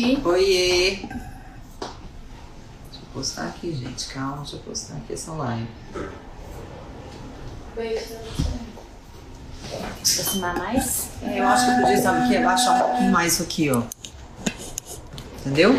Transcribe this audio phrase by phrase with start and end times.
[0.00, 0.20] noite.
[0.24, 0.90] Oiê!
[0.96, 1.10] Deixa
[3.02, 4.06] eu postar aqui, gente.
[4.08, 5.68] Calma, deixa eu postar aqui essa live.
[9.72, 11.08] Aproximar mais?
[11.22, 12.36] É, eu acho que eu podia, sabe o que?
[12.36, 13.82] Abaixar um pouquinho mais isso aqui, ó.
[15.40, 15.74] Entendeu?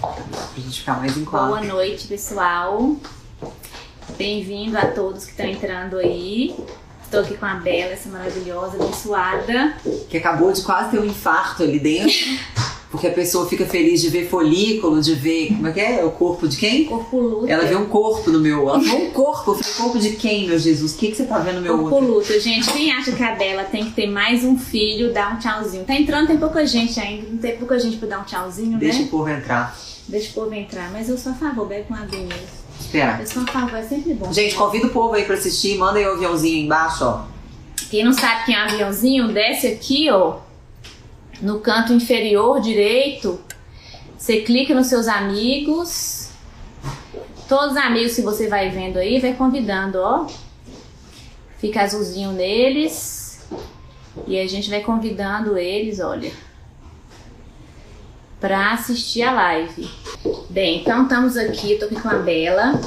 [0.00, 1.68] Pra gente ficar mais em Boa quadro.
[1.68, 2.96] noite, pessoal.
[4.16, 6.56] Bem-vindo a todos que estão entrando aí.
[7.02, 9.74] Estou aqui com a Bela, essa maravilhosa, abençoada.
[10.10, 12.14] Que acabou de quase ter um infarto ali dentro.
[12.90, 15.48] Porque a pessoa fica feliz de ver folículo, de ver.
[15.48, 16.02] Como é que é?
[16.04, 16.86] O corpo de quem?
[16.86, 17.52] Corpo luta.
[17.52, 18.66] Ela vê um corpo no meu.
[18.66, 19.50] Ela vê um corpo.
[19.50, 20.94] Eu falei, corpo de quem, meu Jesus?
[20.94, 22.14] O que, que você tá vendo no meu Corpo outro?
[22.14, 22.40] luta.
[22.40, 25.84] Gente, quem acha que a Bela tem que ter mais um filho, dá um tchauzinho.
[25.84, 27.28] Tá entrando, tem pouca gente ainda.
[27.30, 29.04] Não tem pouca gente pra dar um tchauzinho, Deixa né?
[29.04, 29.78] o povo entrar.
[30.08, 30.90] Deixa o povo entrar.
[30.90, 32.34] Mas eu sou a favor, bebe com aguinha.
[32.80, 33.18] Espera.
[33.20, 34.32] Eu sou a favor, é sempre bom.
[34.32, 35.76] Gente, convida o povo aí pra assistir.
[35.76, 37.24] Manda aí o aviãozinho aí embaixo, ó.
[37.90, 40.36] Quem não sabe quem é o aviãozinho, desce aqui, ó.
[41.40, 43.40] No canto inferior direito.
[44.16, 46.30] Você clica nos seus amigos.
[47.48, 50.26] Todos os amigos que você vai vendo aí, vai convidando, ó.
[51.58, 53.46] Fica azulzinho neles.
[54.26, 56.32] E a gente vai convidando eles, olha.
[58.40, 59.88] Pra assistir a live.
[60.50, 62.80] Bem, então estamos aqui, tô aqui com a Bela.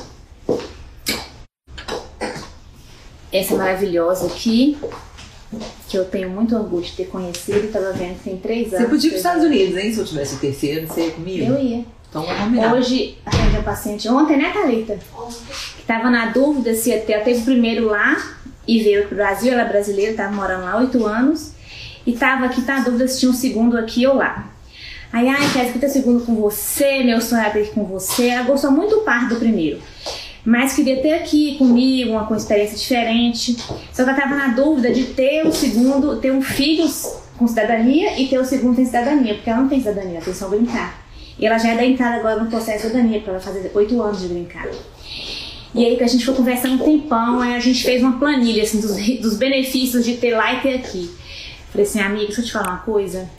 [3.32, 4.78] Essa maravilhosa aqui
[5.92, 8.90] que eu tenho muito orgulho de ter conhecido, tava vendo que tem três Você anos.
[8.90, 9.94] podia ir pros eu- Estados Unidos, hein?
[9.94, 11.46] Se eu tivesse o terceiro, você ia comigo?
[11.54, 11.86] Eu ia.
[12.10, 12.74] Então vamos combinar.
[12.74, 14.98] Hoje, atendi a paciente ontem, né, Thalita?
[15.78, 18.18] Que tava na dúvida se ia ter, ela teve o primeiro lá
[18.68, 21.52] e veio pro Brasil, ela é brasileira, tava morando lá oito anos.
[22.06, 24.50] E tava aqui, tá na dúvida se tinha um segundo aqui ou lá.
[25.14, 28.28] Aí, ai, quero ter segundo com você, meu sonho ter aqui com você.
[28.28, 29.80] Ela gostou muito do parto do primeiro.
[30.44, 33.56] Mas queria ter aqui comigo, uma com experiência diferente.
[33.92, 36.90] Só que ela tava na dúvida de ter o segundo, ter um filho
[37.38, 40.34] com cidadania e ter o segundo sem cidadania, porque ela não tem cidadania, ela tem
[40.34, 41.06] só brincar.
[41.38, 44.02] E ela já é da entrada agora no processo de cidadania, porque ela fazer oito
[44.02, 44.68] anos de brincar.
[45.74, 48.64] E aí que a gente foi conversando um tempão, aí a gente fez uma planilha
[48.64, 51.10] assim, dos, dos benefícios de ter lá e ter aqui.
[51.72, 53.30] Falei assim, amiga, deixa eu te falar uma coisa.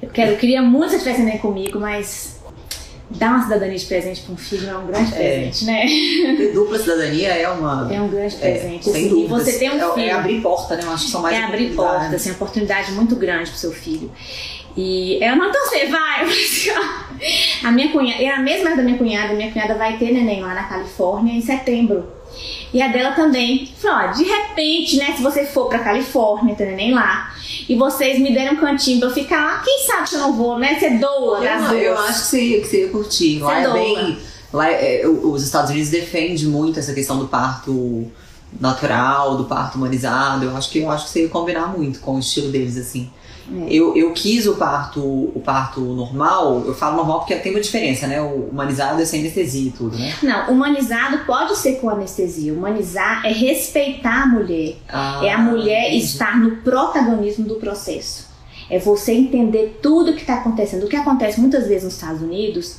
[0.00, 2.39] Eu, quero, eu queria muito que você estivesse comigo, mas
[3.10, 5.84] dar uma cidadania de presente para um filho é um grande presente, né?
[6.36, 7.88] Ter dupla cidadania é uma.
[7.92, 8.84] É um grande É, presente.
[8.84, 9.42] sem assim, e dúvidas.
[9.44, 10.06] você tem um É- filho.
[10.06, 10.82] É, abrir porta, né?
[10.84, 13.72] Eu acho que são mais É abrir porta, assim, uma oportunidade muito grande pro seu
[13.72, 14.10] filho.
[14.76, 16.24] E ela não, então você vai.
[16.66, 17.68] Eu.
[17.68, 20.54] A minha cunhada, é a mesma da minha cunhada, minha cunhada vai ter neném lá
[20.54, 22.06] na Califórnia em setembro.
[22.72, 23.68] E a dela também.
[23.76, 27.34] Falei, ó, de repente, né, se você for pra Califórnia, ter neném lá,
[27.72, 30.32] e vocês me derem um cantinho pra eu ficar lá, quem sabe se eu não
[30.32, 30.78] vou, né?
[30.80, 33.38] Ser doula das Eu, eu acho que você ia, que você ia curtir.
[33.38, 33.72] Lá Você é doa.
[33.74, 34.18] bem.
[34.52, 38.10] Lá é- o- os Estados Unidos defendem muito essa questão do parto
[38.60, 40.44] natural, do parto humanizado.
[40.46, 43.08] Eu acho que eu acho que você ia combinar muito com o estilo deles, assim.
[43.52, 43.66] É.
[43.72, 48.06] Eu, eu quis o parto, o parto normal, eu falo normal porque tem uma diferença,
[48.06, 48.20] né?
[48.20, 50.14] O humanizado é sem anestesia e tudo, né?
[50.22, 52.52] Não, humanizado pode ser com anestesia.
[52.52, 54.76] Humanizar é respeitar a mulher.
[54.88, 56.04] Ah, É a mulher entendi.
[56.04, 58.29] estar no protagonismo do processo.
[58.70, 60.84] É você entender tudo o que está acontecendo.
[60.84, 62.76] O que acontece muitas vezes nos Estados Unidos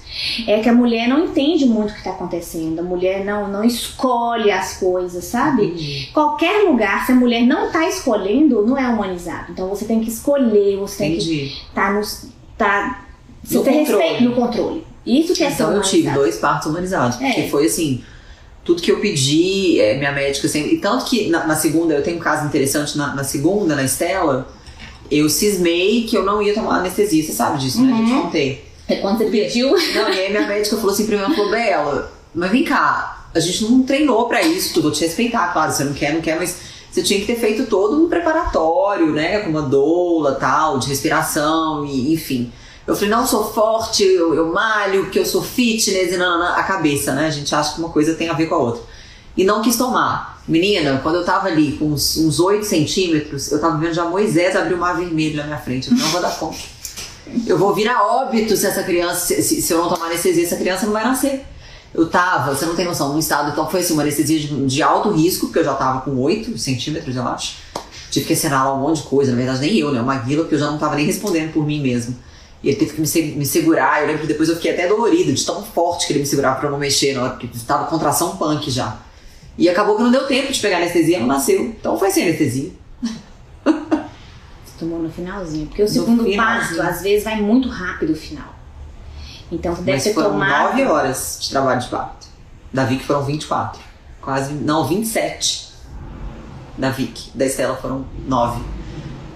[0.48, 2.80] é que a mulher não entende muito o que está acontecendo.
[2.80, 5.66] A mulher não, não escolhe as coisas, sabe?
[5.66, 6.10] Entendi.
[6.14, 9.52] Qualquer lugar, se a mulher não está escolhendo, não é humanizado.
[9.52, 11.44] Então você tem que escolher, você tem que Entendi.
[11.70, 12.02] estar no.
[12.58, 13.06] Tá,
[13.44, 14.02] você No tem controle.
[14.04, 14.84] respeito no controle.
[15.06, 17.26] Isso que é Então eu tive dois partos humanizados, É.
[17.34, 18.04] porque foi assim,
[18.64, 20.76] tudo que eu pedi, é, minha médica sempre.
[20.76, 23.84] E tanto que na, na segunda, eu tenho um caso interessante, na, na segunda, na
[23.84, 24.48] Estela,
[25.12, 27.92] eu cismei que eu não ia tomar anestesia, você sabe disso, né?
[28.00, 28.22] Eu te Uhum.
[28.24, 28.66] contei.
[28.88, 29.70] É quando você pediu.
[29.70, 33.26] Não, e aí minha médica falou assim pra mim, ela falou, Bela, mas vem cá,
[33.34, 36.22] a gente não treinou pra isso, tu vou te respeitar, claro, você não quer, não
[36.22, 36.58] quer, mas
[36.92, 41.86] você tinha que ter feito todo um preparatório, né, com uma doula, tal, de respiração,
[41.86, 42.52] e enfim.
[42.86, 46.56] Eu falei, não, eu sou forte, eu, eu malho, porque eu sou fitness, e nanana,
[46.56, 48.82] a cabeça, né, a gente acha que uma coisa tem a ver com a outra.
[49.38, 50.31] E não quis tomar.
[50.48, 54.56] Menina, quando eu tava ali com uns, uns 8 centímetros, eu tava vendo já Moisés
[54.56, 56.58] abrir o mar vermelho na minha frente, eu não vou dar conta.
[57.46, 60.86] Eu vou virar óbito se essa criança, se, se- eu não tomar anestesia, essa criança
[60.86, 61.46] não vai nascer.
[61.94, 64.82] Eu tava, você não tem noção, num estado, então foi assim, uma anestesia de, de
[64.82, 67.58] alto risco, porque eu já tava com 8 centímetros, eu acho.
[68.10, 70.02] Tive que assinar lá um monte de coisa, na verdade nem eu, né?
[70.02, 72.18] Uma guila, porque eu já não tava nem respondendo por mim mesmo.
[72.64, 75.32] E ele teve que me, me segurar, eu lembro que depois eu fiquei até dolorida,
[75.32, 77.86] de tão forte que ele me segurava pra eu não mexer, na hora, porque tava
[77.86, 78.98] contração punk já.
[79.62, 81.62] E acabou que não deu tempo de pegar anestesia, não nasceu.
[81.66, 82.72] Então foi sem anestesia.
[83.64, 85.68] Você tomou no finalzinho.
[85.68, 86.78] Porque o No segundo finalzinho.
[86.78, 88.56] parto, às vezes, vai muito rápido o final.
[89.52, 90.70] Então você deve Mas ter foram tomado.
[90.78, 92.28] 9 horas de trabalho de parto.
[92.74, 93.80] Da Vicky foram 24.
[94.22, 94.54] Quase.
[94.54, 95.72] Não, 27.
[96.78, 97.30] Da Vicky.
[97.36, 98.62] Da Estela foram 9.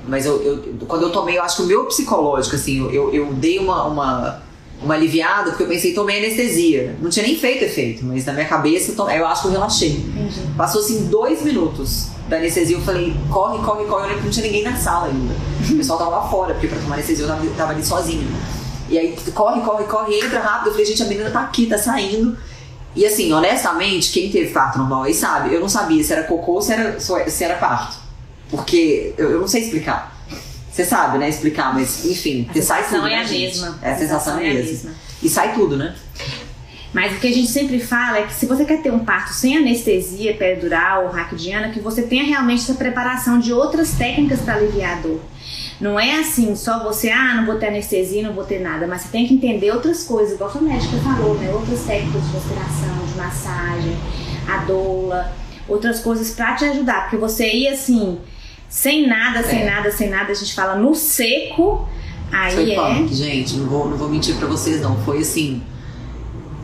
[0.08, 3.34] Mas eu, eu- quando eu tomei, eu acho que o meu psicológico, assim, eu, eu
[3.34, 4.42] dei uma, uma,
[4.82, 6.96] uma aliviada, porque eu pensei, tomei anestesia.
[7.02, 9.52] Não tinha nem feito efeito, mas na minha cabeça, eu, to- eu acho que eu
[9.54, 9.92] relaxei.
[9.92, 10.42] Entendi.
[10.58, 14.04] Passou assim dois minutos da anestesia, eu falei, corre, corre, corre.
[14.04, 15.34] Eu lembro que não tinha ninguém na sala ainda.
[15.72, 18.26] O pessoal tava lá fora, porque pra tomar anestesia eu tava, tava ali sozinha.
[18.90, 20.68] E aí, corre, corre, corre, entra rápido.
[20.68, 22.38] Eu falei, gente, a menina tá aqui, tá saindo.
[22.96, 26.54] E assim, honestamente, quem teve parto normal aí sabe, eu não sabia se era cocô
[26.54, 27.98] ou se era, se era parto.
[28.50, 30.15] Porque eu, eu não sei explicar.
[30.76, 33.58] Você sabe, né, explicar, mas enfim, A você sai sensação tudo, é né, a gente?
[33.60, 33.80] mesma.
[33.82, 34.66] É, a sensação é a mesma.
[34.72, 34.92] mesma.
[35.24, 35.96] E sai tudo, né?
[36.92, 39.32] Mas o que a gente sempre fala é que se você quer ter um parto
[39.34, 44.56] sem anestesia peridural ou raquidiana, que você tenha realmente essa preparação de outras técnicas para
[44.56, 45.22] aliviar a dor.
[45.80, 49.04] Não é assim, só você, ah, não vou ter anestesia, não vou ter nada, mas
[49.04, 51.50] você tem que entender outras coisas, igual a médica falou, né?
[51.54, 53.98] Outras técnicas de respiração, de massagem,
[54.48, 55.34] a doula,
[55.70, 58.20] outras coisas para te ajudar, porque você ir assim,
[58.76, 59.66] sem nada, sem É.
[59.72, 61.88] nada, sem nada, a gente fala no seco,
[62.30, 62.76] aí Foi é.
[62.76, 63.56] punk, gente.
[63.56, 64.98] Não vou, não vou mentir pra vocês, não.
[65.06, 65.64] Foi assim.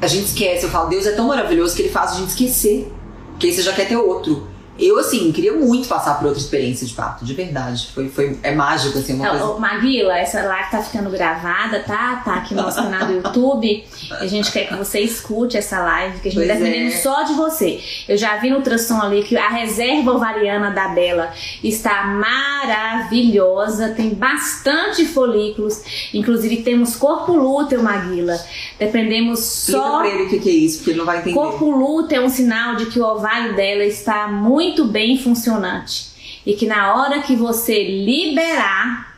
[0.01, 0.65] A gente esquece.
[0.65, 2.91] Eu falo, Deus é tão maravilhoso que ele faz a gente esquecer.
[3.29, 4.45] Porque aí você já quer ter outro.
[4.81, 7.89] Eu, assim, queria muito passar por outra experiência de parto, de verdade.
[7.93, 9.45] Foi, foi, é mágico, assim, uma coisa.
[9.45, 12.21] Ô, Maguila, essa live tá ficando gravada, tá?
[12.25, 13.85] Tá aqui no nosso canal do YouTube.
[14.19, 16.97] A gente quer que você escute essa live, que a gente Pois tá dependendo é.
[16.97, 17.79] só de você.
[18.07, 21.31] Eu já vi no ultrassom ali que a reserva ovariana da Bela
[21.63, 28.39] está maravilhosa, tem bastante folículos, inclusive temos corpo lúteo, Maguila.
[28.79, 31.35] Dependemos Explica só pra ele o que, que é isso, porque ele não vai entender.
[31.35, 36.11] Corpo lúteo é um sinal de que o ovário dela está muito bem funcionante.
[36.45, 39.15] E que na hora que você liberar,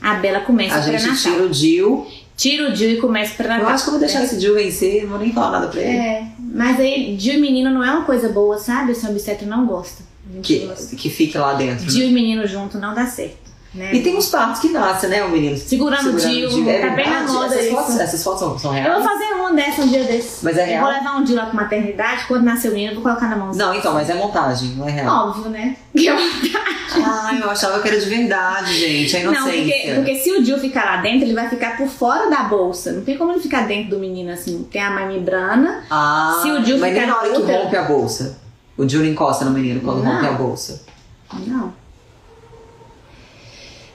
[0.00, 1.32] a Bela começa A o gente pré-natal.
[1.32, 2.06] tira o Dil.
[2.36, 3.68] Tira o Dil e começa o Eu pré-natal.
[3.68, 5.96] acho que eu vou deixar esse Dil vencer, não vou nem falar nada pra ele.
[5.96, 8.92] É, mas aí Dil e menino não é uma coisa boa, sabe?
[8.92, 10.02] Esse obstetra não gosta.
[10.42, 10.94] Que, gosta.
[10.96, 11.84] que fique lá dentro.
[11.84, 11.90] né?
[11.90, 13.49] Dil e menino junto não dá certo.
[13.72, 13.94] Né?
[13.94, 15.56] E tem uns partos que nascem, né, o menino?
[15.56, 17.32] Segurando o Dil, É tá bem na verdade?
[17.32, 17.76] moda essas isso.
[17.76, 18.98] Fotos, essas fotos são, são Eu reais?
[19.04, 20.40] vou fazer uma dessa um dia desses.
[20.42, 20.84] Mas é Eu real?
[20.86, 23.36] vou levar um Dil lá pra maternidade, quando nascer o menino, eu vou colocar na
[23.36, 23.64] mãozinha.
[23.66, 25.28] Não, então, mas é montagem, não é real.
[25.28, 25.76] Óbvio, né?
[25.96, 26.16] Que eu
[27.04, 29.16] Ah, eu achava que era de verdade, gente.
[29.24, 29.52] Não, inocência.
[29.62, 32.90] porque, porque se o Dil ficar lá dentro, ele vai ficar por fora da bolsa.
[32.92, 34.66] Não tem como ele ficar dentro do menino assim.
[34.70, 35.84] Tem a membrana.
[35.88, 38.38] Ah, Se o Dil mas nem ficar na hora que rompe a bolsa.
[38.76, 40.12] O não encosta no menino quando Não.
[40.14, 40.82] rompe a bolsa.
[41.46, 41.72] Não.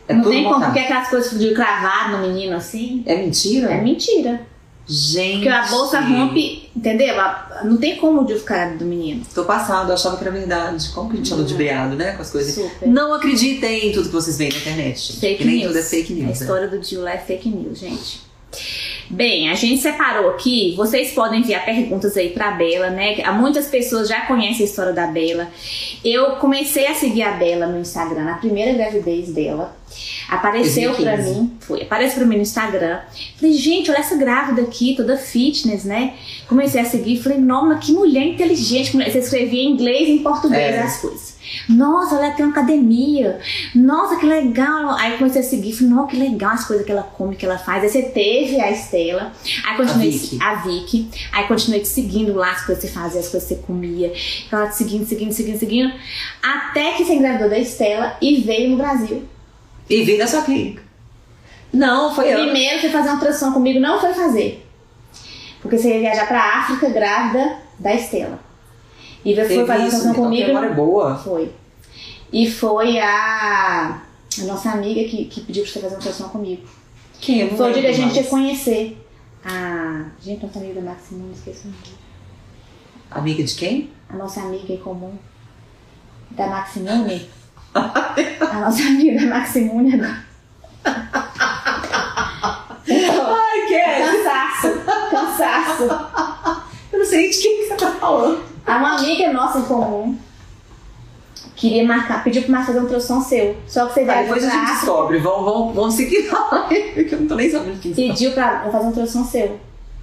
[0.08, 0.66] É não tem como, montagem.
[0.74, 3.04] porque aquelas coisas de cravado no menino assim.
[3.06, 3.72] É mentira?
[3.72, 4.42] É mentira.
[4.88, 5.38] Gente.
[5.38, 7.20] Porque a bolsa rompe, entendeu?
[7.20, 9.26] A- Não tem como o dentro do menino.
[9.34, 10.90] Tô passado, achava que era verdade.
[10.90, 12.12] Como que a gente anda de beado, né?
[12.12, 12.54] Com as coisas.
[12.54, 12.88] Super.
[12.88, 15.14] Não acreditem em tudo que vocês veem na internet.
[15.20, 15.68] Fake que nem news.
[15.70, 16.28] tudo é fake A news.
[16.28, 16.34] né?
[16.34, 18.22] história do Dil lá é fake news, gente.
[19.10, 20.74] Bem, a gente separou aqui.
[20.76, 23.22] Vocês podem enviar perguntas aí pra Bela, né?
[23.24, 25.48] Há Muitas pessoas já conhecem a história da Bela.
[26.04, 29.76] Eu comecei a seguir a Bela no Instagram, na primeira gravidez dela.
[30.28, 31.40] Apareceu pra 2015.
[31.40, 33.00] mim, foi, apareceu pra mim no Instagram.
[33.40, 36.14] Falei, gente, olha essa grávida aqui, toda fitness, né?
[36.50, 38.92] Comecei a seguir, falei, nossa, que mulher inteligente.
[38.98, 40.80] Você escrevia em inglês e em português É.
[40.82, 41.35] as coisas.
[41.70, 43.40] Nossa, ela tem uma academia.
[43.74, 44.92] Nossa, que legal.
[44.96, 47.58] Aí comecei a seguir, falei, nossa, que legal as coisas que ela come, que ela
[47.58, 47.84] faz.
[47.84, 49.32] Aí você teve a Estela,
[49.66, 50.40] aí continuei A Vicky.
[50.42, 53.56] a Vicky, aí continuei te seguindo lá, as coisas que você fazia, as coisas que
[53.56, 54.14] você comia.
[54.52, 55.94] Ela te seguindo, seguindo, seguindo, seguindo.
[56.42, 59.24] Até que você engravidou da Estela e veio no Brasil.
[59.90, 60.84] E vim da sua clínica.
[61.72, 62.40] Não, foi eu.
[62.44, 64.66] Primeiro você fazer uma transição comigo, não foi fazer.
[65.62, 68.40] Porque você ia viajar pra África grávida da Estela.
[69.26, 70.48] E você foi fazer uma então a comigo.
[70.48, 71.16] memória é boa.
[71.18, 71.52] Foi.
[72.32, 74.02] E foi a,
[74.40, 76.62] a nossa amiga que, que pediu pra você fazer uma transição comigo.
[77.20, 77.40] Quem?
[77.40, 79.02] Eu não Foi o dia que a gente ia conhecer.
[79.44, 80.06] A.
[80.22, 82.06] Gente, nossa amiga da Maximum, esqueci o nome.
[83.12, 83.90] Amiga de quem?
[84.10, 85.14] A nossa amiga em comum.
[86.32, 87.30] Da Maximune.
[87.74, 90.26] a nossa amiga da Maximune agora.
[92.88, 94.70] Ai, que Cansaço,
[95.10, 95.84] cansaço.
[96.92, 98.55] Eu não sei de quem que você tá falando.
[98.66, 100.18] A uma amiga nossa em comum
[101.56, 103.56] queria marcar, pediu pra marcar fazer um transição seu.
[103.68, 105.18] Só que você Tá, viajou depois a gente descobre.
[105.20, 106.68] Vamos, vamos, vamos seguir lá.
[106.94, 109.60] Porque eu não tô nem sabendo quem pediu pra fazer um transição seu.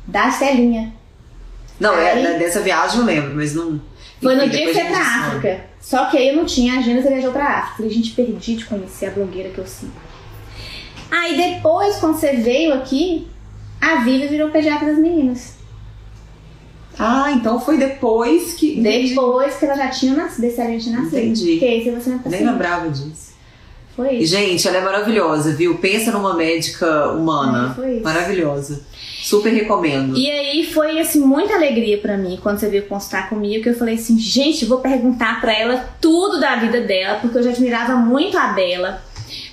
[0.06, 0.92] Da Estelinha.
[1.80, 3.80] Não, é, Aí- da- dessa viagem eu lembro, mas não.
[4.22, 4.98] Foi no dia que você pra.
[5.00, 5.64] África.
[5.80, 7.76] Só que aí eu não tinha agenda, você viajou pra África.
[7.78, 9.90] Falei, gente, perdi de conhecer a blogueira que eu sigo.
[11.10, 13.26] Aí depois, quando você veio aqui,
[13.80, 15.54] a Viva virou pediatra das meninas.
[16.98, 18.80] Ah, então foi depois que.
[18.80, 21.18] Depois que ela já tinha nascido, desse a gente nasceu.
[21.18, 21.52] Entendi.
[21.52, 23.32] Porque aí você não Nem lembrava disso.
[23.94, 24.34] Foi isso.
[24.34, 25.76] gente, ela é maravilhosa, viu?
[25.76, 27.70] Pensa numa médica humana.
[27.70, 28.04] É, foi isso.
[28.04, 28.80] Maravilhosa.
[29.22, 30.16] Super recomendo.
[30.16, 33.74] E aí foi assim muita alegria pra mim quando você veio consultar comigo, que eu
[33.74, 37.94] falei assim, gente, vou perguntar pra ela tudo da vida dela, porque eu já admirava
[37.94, 39.02] muito a Bela.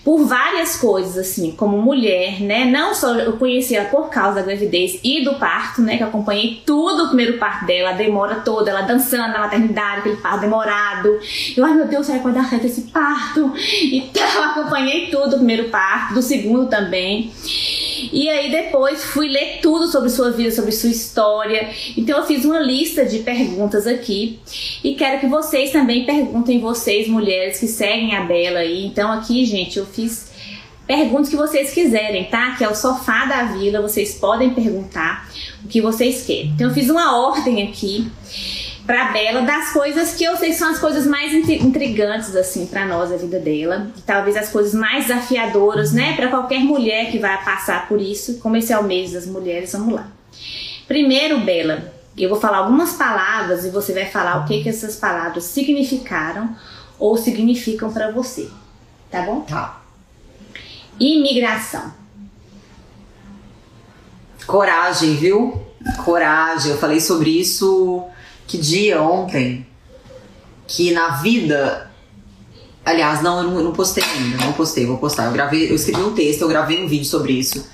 [0.04, 2.66] Por várias coisas, assim, como mulher, né?
[2.66, 5.98] Não só eu conheci ela por causa da gravidez e do parto, né?
[5.98, 10.00] Que eu acompanhei tudo o primeiro parto dela, a demora toda, ela dançando na maternidade,
[10.00, 11.20] aquele parto demorado.
[11.56, 13.54] Eu, ai meu Deus, será que vai dar certo esse parto?
[13.92, 17.32] Então, acompanhei tudo o primeiro parto, do segundo também.
[18.12, 21.70] E aí depois fui ler tudo sobre sua vida, sobre sua história.
[21.98, 24.40] Então eu fiz uma lista de perguntas aqui
[24.84, 28.86] e quero que vocês também perguntem vocês mulheres que seguem a Bela aí.
[28.86, 30.30] Então aqui, gente, eu fiz
[30.88, 32.56] perguntas que vocês quiserem, tá?
[32.56, 35.30] Que é o sofá da vila, vocês podem perguntar
[35.64, 36.48] o que vocês querem.
[36.56, 38.10] Então eu fiz uma ordem aqui
[38.90, 42.88] pra Bela das coisas que eu sei que são as coisas mais intrigantes assim para
[42.88, 47.20] nós a vida dela, e talvez as coisas mais desafiadoras, né, para qualquer mulher que
[47.20, 48.40] vai passar por isso.
[48.40, 50.08] Como esse é o mês das mulheres, vamos lá.
[50.88, 54.96] Primeiro, Bela, eu vou falar algumas palavras e você vai falar o que que essas
[54.96, 56.56] palavras significaram
[56.98, 58.50] ou significam para você.
[59.12, 59.42] Tá bom?
[59.42, 59.84] Tá.
[61.00, 61.94] Imigração.
[64.48, 65.62] Coragem, viu?
[66.04, 66.72] Coragem.
[66.72, 68.10] Eu falei sobre isso
[68.50, 69.66] que dia ontem
[70.68, 71.90] que na vida.
[72.84, 75.26] Aliás, não, eu não, postei ainda, não postei, vou postar.
[75.26, 77.68] Eu gravei, eu escrevi um texto, eu gravei um vídeo sobre isso,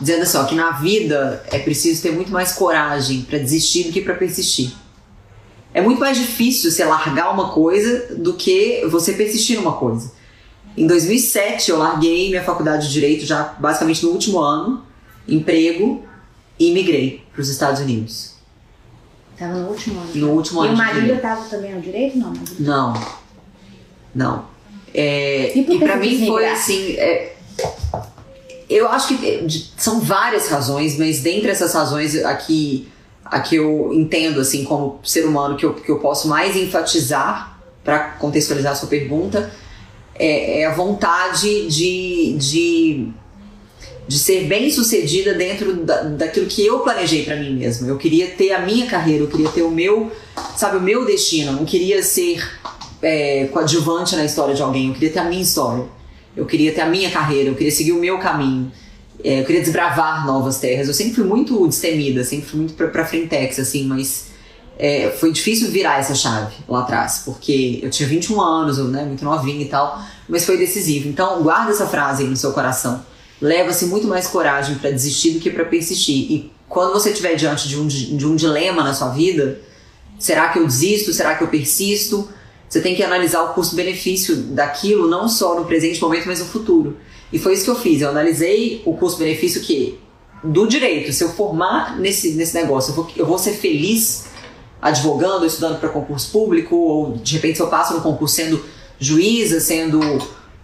[0.00, 4.00] dizendo assim, que na vida é preciso ter muito mais coragem para desistir do que
[4.00, 4.72] para persistir.
[5.72, 10.10] É muito mais difícil você largar uma coisa do que você persistir numa coisa.
[10.76, 14.82] Em 2007 eu larguei minha faculdade de direito já basicamente no último ano,
[15.28, 16.04] emprego
[16.58, 18.35] e migrei para os Estados Unidos.
[19.38, 20.10] Tava no último ano.
[20.14, 20.72] No último e ano.
[20.72, 21.22] o de marido direito.
[21.22, 22.18] tava também no direito?
[22.18, 22.32] Não.
[22.58, 23.06] Não.
[24.14, 24.44] Não.
[24.94, 26.92] É, E e quis mim foi assim.
[26.96, 27.36] é,
[28.68, 32.88] eu acho que são várias razões, mas dentre essas razões aqui
[33.24, 37.58] a que eu entendo assim como ser humano que eu, que eu posso mais enfatizar
[37.84, 39.52] para contextualizar a sua pergunta
[40.18, 43.08] é, é a vontade de, de,
[44.08, 47.88] de ser bem sucedida dentro da, daquilo que eu planejei para mim mesma.
[47.88, 50.12] Eu queria ter a minha carreira, eu queria ter o meu,
[50.56, 51.50] sabe, o meu destino.
[51.50, 52.40] Eu não queria ser
[53.02, 55.84] é, coadjuvante na história de alguém, eu queria ter a minha história.
[56.36, 58.70] Eu queria ter a minha carreira, eu queria seguir o meu caminho.
[59.24, 60.86] É, eu queria desbravar novas terras.
[60.86, 64.26] Eu sempre fui muito destemida, sempre fui muito pra, pra frentex, assim, mas
[64.78, 69.24] é, foi difícil virar essa chave lá atrás, porque eu tinha 21 anos, né, muito
[69.24, 71.08] novinha e tal, mas foi decisivo.
[71.08, 73.02] Então, guarda essa frase aí no seu coração.
[73.40, 76.32] Leva-se muito mais coragem para desistir do que para persistir.
[76.32, 79.60] E quando você estiver diante de um, de um dilema na sua vida,
[80.18, 81.12] será que eu desisto?
[81.12, 82.28] Será que eu persisto?
[82.68, 86.96] Você tem que analisar o custo-benefício daquilo, não só no presente momento, mas no futuro.
[87.32, 88.00] E foi isso que eu fiz.
[88.00, 89.98] Eu analisei o custo-benefício que
[90.42, 91.12] do direito.
[91.12, 94.26] Se eu formar nesse, nesse negócio, eu vou, eu vou ser feliz
[94.80, 98.64] advogando, estudando para concurso público, ou de repente se eu passo no concurso sendo
[98.98, 100.00] juíza, sendo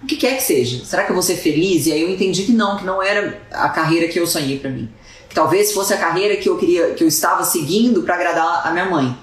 [0.02, 0.84] o que quer que seja.
[0.84, 1.86] Será que eu vou ser feliz?
[1.86, 4.70] E aí eu entendi que não, que não era a carreira que eu sonhei para
[4.70, 4.88] mim.
[5.28, 8.70] Que talvez fosse a carreira que eu queria, que eu estava seguindo para agradar a
[8.72, 9.16] minha mãe.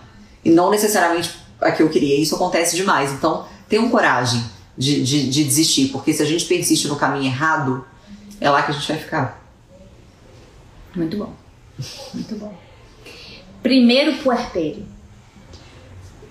[0.44, 2.20] E não necessariamente a que eu queria.
[2.20, 3.12] Isso acontece demais.
[3.12, 4.44] Então, tenham coragem
[4.78, 7.86] de, de, de desistir, porque se a gente persiste no caminho errado,
[8.40, 9.44] é lá que a gente vai ficar.
[10.96, 11.34] Muito bom.
[12.14, 12.58] Muito bom.
[13.62, 14.86] Primeiro puerpério.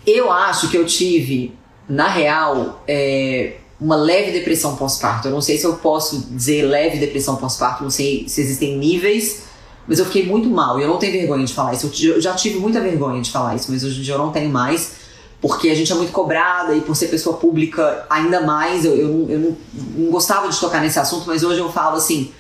[0.07, 1.55] Eu acho que eu tive,
[1.87, 5.29] na real, é, uma leve depressão pós-parto.
[5.29, 9.45] Eu não sei se eu posso dizer leve depressão pós-parto, não sei se existem níveis,
[9.87, 11.91] mas eu fiquei muito mal e eu não tenho vergonha de falar isso.
[12.05, 14.51] Eu já tive muita vergonha de falar isso, mas hoje em dia eu não tenho
[14.51, 14.97] mais,
[15.41, 18.85] porque a gente é muito cobrada e por ser pessoa pública ainda mais.
[18.85, 19.57] Eu, eu, eu não,
[19.97, 22.33] não gostava de tocar nesse assunto, mas hoje eu falo assim,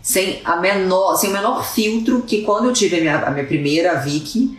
[0.00, 3.46] sem, a menor, sem o menor filtro, que quando eu tive a minha, a minha
[3.46, 4.56] primeira Vicky,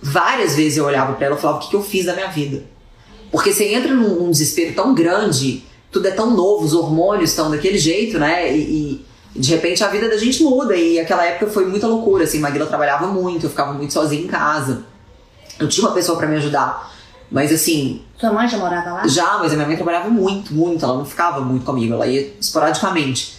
[0.00, 2.28] várias vezes eu olhava pra ela e falava: o que, que eu fiz da minha
[2.28, 2.64] vida?
[3.30, 7.50] Porque você entra num, num desespero tão grande, tudo é tão novo, os hormônios estão
[7.50, 8.56] daquele jeito, né?
[8.56, 9.04] E,
[9.34, 10.74] e de repente a vida da gente muda.
[10.76, 12.40] E aquela época foi muita loucura, assim.
[12.40, 14.84] Maguila trabalhava muito, eu ficava muito sozinha em casa.
[15.58, 16.96] Eu tinha uma pessoa pra me ajudar.
[17.30, 19.06] Mas assim, Sua mãe já morava lá?
[19.06, 20.84] já, mas a minha mãe trabalhava muito, muito.
[20.84, 23.36] Ela não ficava muito comigo, ela ia esporadicamente.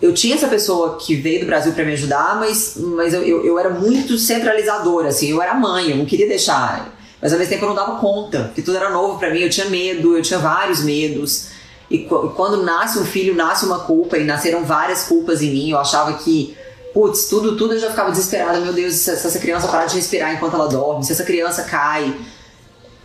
[0.00, 3.44] Eu tinha essa pessoa que veio do Brasil pra me ajudar, mas, mas eu, eu,
[3.44, 5.28] eu era muito centralizadora, assim.
[5.28, 6.88] Eu era mãe, eu não queria deixar.
[7.20, 9.40] Mas ao mesmo tempo eu não dava conta, porque tudo era novo pra mim.
[9.40, 11.48] Eu tinha medo, eu tinha vários medos.
[11.90, 15.70] E qu- quando nasce um filho, nasce uma culpa, e nasceram várias culpas em mim.
[15.70, 16.56] Eu achava que,
[16.94, 18.58] putz, tudo, tudo eu já ficava desesperada.
[18.60, 22.14] Meu Deus, se, essa criança parar de respirar enquanto ela dorme, se essa criança cai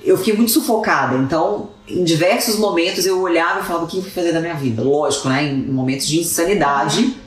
[0.03, 1.17] eu fiquei muito sufocada.
[1.17, 4.53] Então, em diversos momentos eu olhava e falava: o que eu fui fazer da minha
[4.53, 4.83] vida?
[4.83, 5.43] Lógico, né?
[5.45, 7.17] Em momentos de insanidade,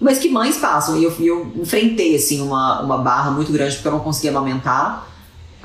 [0.00, 0.96] mas que mães passam.
[0.96, 5.08] E eu, eu enfrentei, assim, uma, uma barra muito grande porque eu não conseguia amamentar.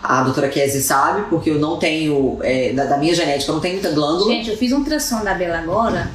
[0.05, 3.61] A doutora Kézia sabe, porque eu não tenho, é, da, da minha genética, eu não
[3.61, 4.31] tenho muita glândula.
[4.31, 6.11] Gente, eu fiz um ultrassom da Bela agora.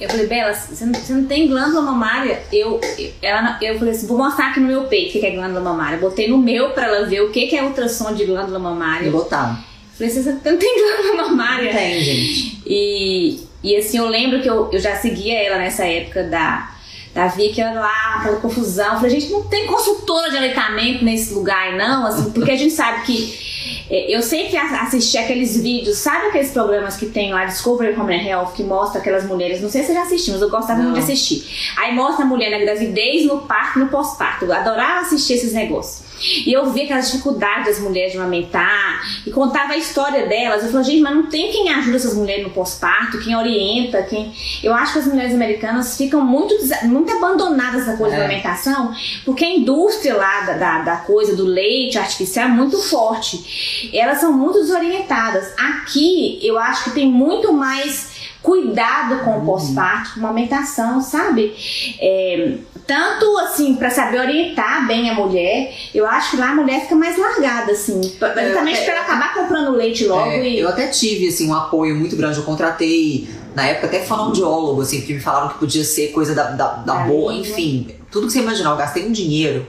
[0.00, 2.40] Eu falei, Bela, você não, você não tem glândula mamária?
[2.52, 5.30] Eu, eu, ela, eu falei assim, vou mostrar aqui no meu peito o que é
[5.30, 5.98] glândula mamária.
[5.98, 9.08] Botei no meu pra ela ver o que é ultrassom de glândula mamária.
[9.08, 9.64] E botar.
[9.96, 11.72] Falei, você não tem glândula mamária?
[11.72, 12.62] Tem, gente.
[12.64, 16.70] E, e assim, eu lembro que eu, eu já seguia ela nessa época da,
[17.18, 18.92] da Vicky lá, aquela confusão.
[18.92, 22.72] Eu falei, gente, não tem consultora de aleitamento nesse lugar, não, assim, porque a gente
[22.72, 27.98] sabe que é, eu sempre assisti aqueles vídeos, sabe aqueles programas que tem lá, Discovery
[27.98, 30.80] Home Health, que mostra aquelas mulheres, não sei se você já assistiu, mas eu gostava
[30.80, 31.44] muito de assistir.
[31.76, 34.44] Aí mostra a mulher na gravidez, no parto, no pós-parto.
[34.44, 36.07] Eu adorava assistir esses negócios.
[36.20, 40.64] E eu via aquelas dificuldades das mulheres de amamentar e contava a história delas.
[40.64, 44.32] Eu falei, gente, mas não tem quem ajuda essas mulheres no pós-parto, quem orienta, quem.
[44.62, 48.18] Eu acho que as mulheres americanas ficam muito, muito abandonadas na coisa é.
[48.18, 48.94] da alimentação,
[49.24, 53.90] porque a indústria lá da, da, da, coisa do leite artificial é muito forte.
[53.92, 55.52] Elas são muito desorientadas.
[55.56, 58.07] Aqui eu acho que tem muito mais
[58.42, 59.46] cuidado com o uhum.
[59.46, 61.54] pós-parto, com a amamentação, sabe?
[62.00, 62.54] É,
[62.86, 66.94] tanto assim, para saber orientar bem a mulher, eu acho que lá a mulher fica
[66.94, 68.00] mais largada, assim.
[68.18, 70.30] Basicamente para acabar comprando leite logo.
[70.30, 70.60] É, e...
[70.60, 75.00] Eu até tive assim, um apoio muito grande, eu contratei, na época, até fonoaudiólogo, assim,
[75.00, 77.88] que me falaram que podia ser coisa da, da, da boa, enfim.
[78.10, 79.66] Tudo que você imaginar, eu gastei um dinheiro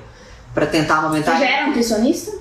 [0.53, 1.37] para tentar amamentar.
[1.37, 2.31] Você já era nutricionista?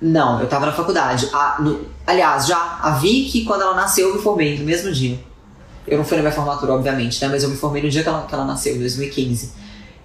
[0.00, 1.28] Não, eu tava na faculdade.
[1.32, 5.18] A, no, aliás, já a Vicky, quando ela nasceu, eu me formei no mesmo dia.
[5.86, 7.28] Eu não fui na minha formatura, obviamente, né?
[7.28, 9.52] Mas eu me formei no dia que ela, que ela nasceu, em 2015.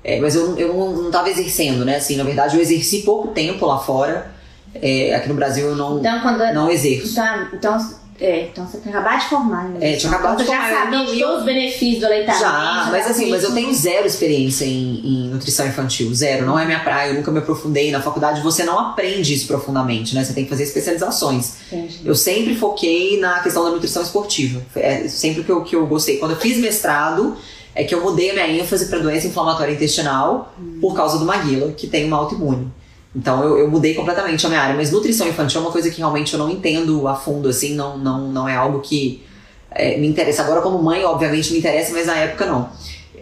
[0.04, 1.98] É, mas eu, eu não, não tava exercendo, né?
[1.98, 4.32] Assim, na verdade, eu exerci pouco tempo lá fora.
[4.74, 7.12] É, aqui no Brasil eu não, então, quando, não exerço.
[7.12, 7.78] Então, então
[8.20, 9.94] é, então você tem acabado de formar, né?
[9.94, 10.70] É, tinha acabado de formar.
[10.70, 12.44] já sabia de todos os benefícios do aleitamento.
[12.44, 16.46] Já, mas assim, mas eu tenho zero experiência em, em, nutrição infantil, zero.
[16.46, 18.42] Não é minha praia, eu nunca me aprofundei na faculdade.
[18.42, 20.24] Você não aprende isso profundamente, né?
[20.24, 21.58] Você tem que fazer especializações.
[21.72, 22.02] Entendi.
[22.04, 24.64] Eu sempre foquei na questão da nutrição esportiva.
[24.76, 26.18] É sempre que eu, que eu gostei.
[26.18, 27.38] Quando eu fiz mestrado,
[27.76, 30.80] é que eu mudei a minha ênfase para doença inflamatória intestinal hum.
[30.82, 32.72] por causa do Maguila, que tem uma autoimune.
[33.18, 34.76] Então eu, eu, mudei completamente a minha área.
[34.76, 37.98] Mas nutrição infantil é uma coisa que realmente eu não entendo a fundo, assim, não,
[37.98, 39.24] não, não é algo que
[39.72, 40.44] é, me interessa.
[40.44, 42.70] Agora, como mãe, obviamente me interessa, mas na época não.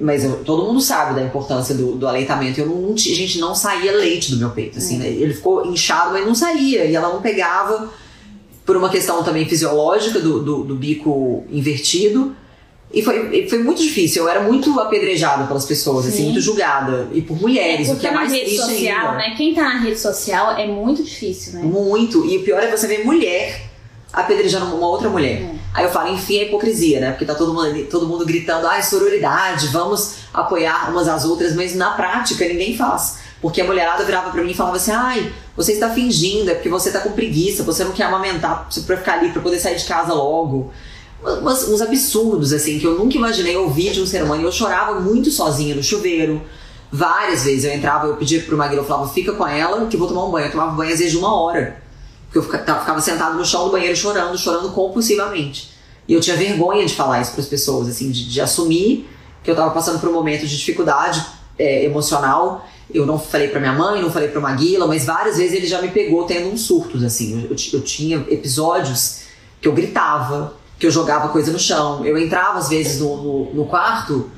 [0.01, 2.59] Mas eu, todo mundo sabe da importância do, do aleitamento.
[2.59, 5.07] Eu não, gente, não saía leite do meu peito, assim, né?
[5.07, 6.83] Ele ficou inchado, mas não saía.
[6.83, 7.89] E ela não pegava
[8.65, 12.35] por uma questão também fisiológica do, do, do bico invertido.
[12.93, 14.23] E foi, foi muito difícil.
[14.23, 17.07] Eu era muito apedrejada pelas pessoas, assim, muito julgada.
[17.11, 19.17] E por mulheres, é, o que é mais rede triste social, ainda.
[19.17, 19.33] né?
[19.35, 21.61] Quem tá na rede social é muito difícil, né?
[21.63, 22.25] Muito.
[22.25, 23.69] E o pior é você ver mulher
[24.13, 25.41] apedrejando uma outra mulher.
[25.41, 25.55] É.
[25.73, 27.11] Aí eu falo, enfim, a hipocrisia, né?
[27.11, 31.75] Porque tá todo mundo, todo mundo gritando, ah, sororidade, vamos apoiar umas às outras, mas
[31.75, 33.17] na prática ninguém faz.
[33.41, 36.69] Porque a mulherada virava pra mim e falava assim, ai, você está fingindo, é porque
[36.69, 39.83] você tá com preguiça, você não quer amamentar pra ficar ali, pra poder sair de
[39.83, 40.71] casa logo
[41.25, 44.43] umas, uns absurdos, assim, que eu nunca imaginei ouvir de um ser humano.
[44.43, 46.41] Eu chorava muito sozinha no chuveiro.
[46.91, 49.99] Várias vezes eu entrava, eu pedia pro Maguila, eu falava, fica com ela que eu
[49.99, 50.47] vou tomar um banho.
[50.47, 51.81] Eu tomava banho às vezes de uma hora.
[52.31, 55.73] Porque eu ficava sentado no chão do banheiro chorando, chorando compulsivamente.
[56.07, 59.09] E eu tinha vergonha de falar isso para as pessoas, assim, de, de, assumir
[59.43, 61.25] que eu estava passando por um momento de dificuldade
[61.57, 62.67] é, emocional.
[62.93, 65.81] Eu não falei para minha mãe, não falei para Maguila, mas várias vezes ele já
[65.81, 67.33] me pegou tendo uns surtos, assim.
[67.33, 69.21] Eu, eu, eu tinha episódios
[69.59, 72.05] que eu gritava, que eu jogava coisa no chão.
[72.05, 74.29] Eu entrava às vezes no, no, no, quarto,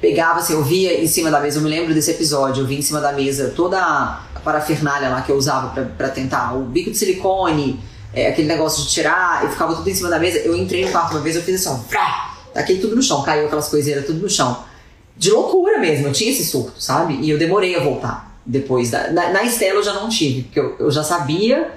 [0.00, 2.78] pegava assim, eu via em cima da mesa, eu me lembro desse episódio, eu vi
[2.78, 6.90] em cima da mesa toda a parafernália lá que eu usava para tentar, o bico
[6.90, 7.80] de silicone,
[8.12, 10.38] é, aquele negócio de tirar, e ficava tudo em cima da mesa.
[10.38, 13.22] Eu entrei no quarto uma vez, eu fiz assim, ó, frá, taquei tudo no chão,
[13.22, 14.64] caiu aquelas coiseiras tudo no chão.
[15.16, 17.18] De loucura mesmo, eu tinha esse surto, sabe?
[17.22, 18.90] E eu demorei a voltar depois.
[18.90, 21.72] Da, na, na Estela eu já não tive, porque eu, eu já sabia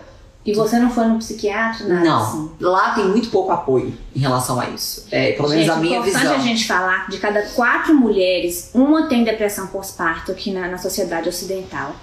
[0.45, 1.85] e você não foi no psiquiatra?
[1.87, 2.21] Nada não.
[2.21, 2.51] Assim.
[2.61, 5.05] Lá tem muito pouco apoio em relação a isso.
[5.11, 6.21] É, pelo menos gente, a minha visão.
[6.21, 10.51] É importante a gente falar que de cada quatro mulheres, uma tem depressão pós-parto aqui
[10.51, 11.93] na, na sociedade ocidental.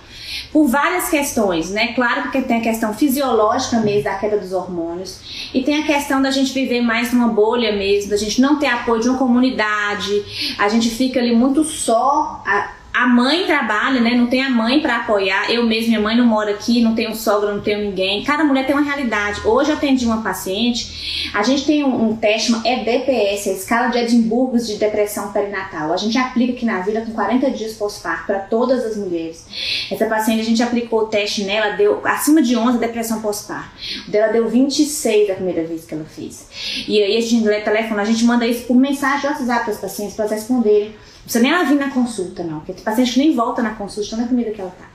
[0.52, 1.94] Por várias questões, né?
[1.94, 5.50] Claro porque tem a questão fisiológica mesmo da queda dos hormônios.
[5.54, 8.66] E tem a questão da gente viver mais numa bolha mesmo, da gente não ter
[8.66, 10.54] apoio de uma comunidade.
[10.58, 12.42] A gente fica ali muito só.
[12.46, 14.14] A, a mãe trabalha, né?
[14.14, 15.52] Não tem a mãe para apoiar.
[15.52, 18.24] Eu mesma, minha mãe não mora aqui, não tenho sogra, não tenho ninguém.
[18.24, 19.46] Cada mulher tem uma realidade.
[19.46, 23.88] Hoje eu atendi uma paciente, a gente tem um, um teste, é DPS, a escala
[23.88, 25.92] de Edimburgo de depressão perinatal.
[25.92, 29.44] A gente aplica aqui na vida com 40 dias pós-parto para todas as mulheres.
[29.90, 33.72] Essa paciente, a gente aplicou o teste nela, deu acima de 11 depressão pós-parto.
[34.08, 36.48] O dela deu 26 da primeira vez que ela fez.
[36.88, 39.74] E aí a gente lê telefone, a gente manda isso por mensagem de WhatsApp para
[39.74, 40.94] os pacientes para responderem
[41.26, 42.60] precisa nem ela vir na consulta, não.
[42.60, 44.86] Porque tem paciente que nem volta na consulta, tão na comida que ela tá.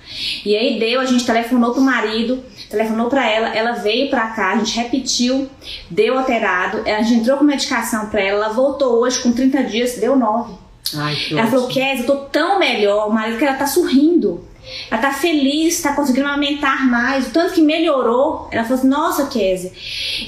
[0.46, 4.52] E aí deu, a gente telefonou pro marido, telefonou pra ela, ela veio pra cá,
[4.54, 5.50] a gente repetiu,
[5.89, 9.98] deu alterado, a gente entrou com medicação pra ela, ela voltou hoje com 30 dias,
[9.98, 10.54] deu 9.
[10.96, 11.52] Ai, que Ela ótimo.
[11.52, 14.44] falou, Kézia, eu tô tão melhor, o marido que ela tá sorrindo.
[14.89, 17.28] Ela tá feliz, tá conseguindo aumentar mais.
[17.28, 18.47] O tanto que melhorou.
[18.52, 19.71] Ela falou assim, nossa, Kézia.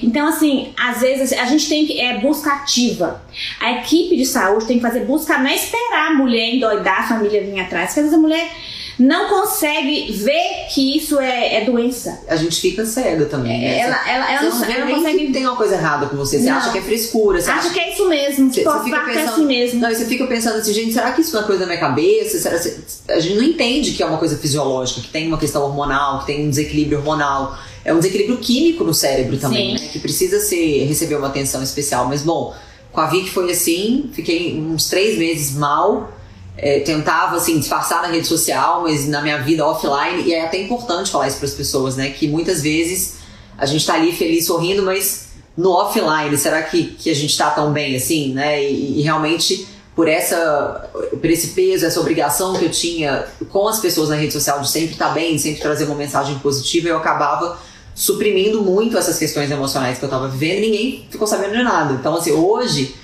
[0.01, 1.99] Então, assim, às vezes a gente tem que.
[1.99, 3.21] É busca ativa.
[3.59, 7.07] A equipe de saúde tem que fazer busca, não é esperar a mulher endoidar, a
[7.07, 7.89] família vir atrás.
[7.89, 8.51] Porque às vezes a mulher
[8.99, 12.21] não consegue ver que isso é, é doença.
[12.27, 13.60] A gente fica cega também.
[13.60, 13.79] né?
[13.79, 15.25] Ela, ela, ela, Você não, ela não consegue.
[15.27, 16.39] que tem uma coisa errada com você.
[16.39, 16.58] Você Não.
[16.58, 17.41] acha que é frescura.
[17.41, 19.79] Você Acha que é isso mesmo, que Você, pode você fica é pensando, assim mesmo.
[19.79, 22.38] Não, você fica pensando assim, gente, será que isso é coisa da minha cabeça?
[22.39, 22.77] Será, se-
[23.10, 26.27] a gente não entende que é uma coisa fisiológica, que tem uma questão hormonal, que
[26.27, 27.58] tem um desequilíbrio hormonal.
[27.86, 29.89] É um desequilíbrio químico no cérebro também, né?
[29.91, 32.08] Que precisa ser, receber uma atenção especial.
[32.08, 32.56] Mas, bom,
[32.91, 36.12] com a Vicky foi assim, fiquei uns três meses mal.
[36.57, 40.23] É, tentava, assim, disfarçar na rede social, mas na minha vida offline.
[40.23, 42.09] E é até importante falar isso para as pessoas, né?
[42.09, 43.15] Que muitas vezes
[43.57, 47.51] a gente tá ali feliz, sorrindo, mas no offline, será que, que a gente tá
[47.51, 48.63] tão bem assim, né?
[48.63, 53.79] E, e realmente por essa por esse peso, essa obrigação que eu tinha com as
[53.79, 56.97] pessoas na rede social de sempre estar bem, de sempre trazer uma mensagem positiva, eu
[56.97, 57.59] acabava
[57.95, 61.93] suprimindo muito essas questões emocionais que eu tava vivendo e ninguém ficou sabendo de nada.
[61.93, 62.95] Então, assim, hoje,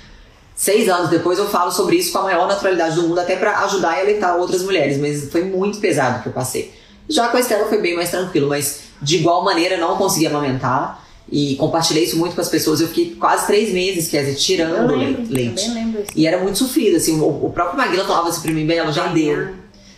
[0.62, 3.60] seis anos depois, eu falo sobre isso com a maior naturalidade do mundo, até para
[3.64, 6.70] ajudar e alertar outras mulheres, mas foi muito pesado que eu passei.
[7.08, 11.02] Já com a Estela foi bem mais tranquilo, mas de igual maneira não consegui amamentar.
[11.32, 12.80] E compartilhei isso muito com as pessoas.
[12.80, 15.64] Eu fiquei quase três meses, quer dizer, Eu tirando lembro, le- leite.
[15.66, 16.10] também lembro isso.
[16.16, 19.06] E era muito sofrido, assim, o, o próprio Maguila falava assim pra mim, Bela, já
[19.06, 19.48] deu.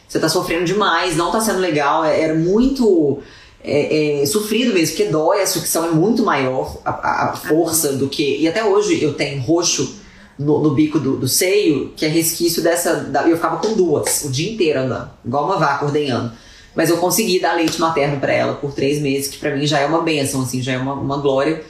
[0.06, 2.04] Você tá sofrendo demais, não tá sendo legal.
[2.04, 3.20] É- Era muito
[3.64, 7.94] é, é, sofrido mesmo, porque dói, a sucção é muito maior, a, a- a força
[7.94, 8.36] do que.
[8.38, 10.01] E até hoje eu tenho roxo
[10.38, 12.96] no, no bico do, do seio, que é resquício dessa.
[12.96, 16.32] Da, eu ficava com duas o dia inteiro andando, igual uma vaca ordenhando.
[16.74, 19.78] Mas eu consegui dar leite materno pra ela por três meses, que pra mim já
[19.78, 21.62] é uma benção, assim, já é uma, uma glória.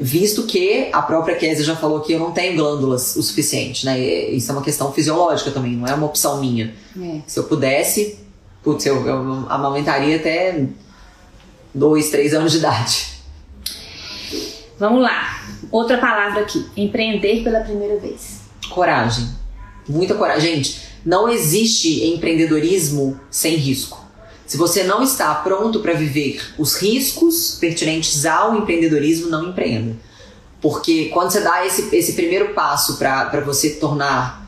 [0.00, 3.98] Visto que a própria Kézia já falou que eu não tenho glândulas o suficiente, né?
[4.00, 6.72] Isso é uma questão fisiológica também, não é uma opção minha.
[6.98, 7.20] É.
[7.26, 8.18] Se eu pudesse,
[8.62, 9.18] putz, eu, eu
[9.48, 10.66] amamentaria até
[11.74, 13.17] dois, três anos de idade.
[14.78, 15.42] Vamos lá.
[15.70, 16.64] Outra palavra aqui.
[16.76, 18.40] Empreender pela primeira vez.
[18.70, 19.28] Coragem.
[19.88, 20.54] Muita coragem.
[20.54, 24.06] Gente, não existe empreendedorismo sem risco.
[24.46, 29.96] Se você não está pronto para viver os riscos pertinentes ao empreendedorismo, não empreenda.
[30.60, 34.46] Porque quando você dá esse, esse primeiro passo para você tornar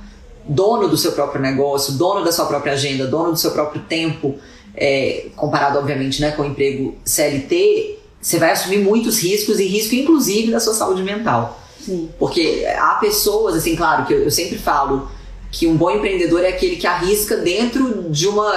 [0.49, 4.37] dono do seu próprio negócio, dono da sua própria agenda, dono do seu próprio tempo,
[4.75, 9.95] é, comparado, obviamente, né, com o emprego CLT, você vai assumir muitos riscos e risco,
[9.95, 11.61] inclusive, da sua saúde mental.
[11.85, 12.11] Sim.
[12.19, 15.11] Porque há pessoas, assim, claro, que eu, eu sempre falo
[15.51, 18.53] que um bom empreendedor é aquele que arrisca dentro de uma.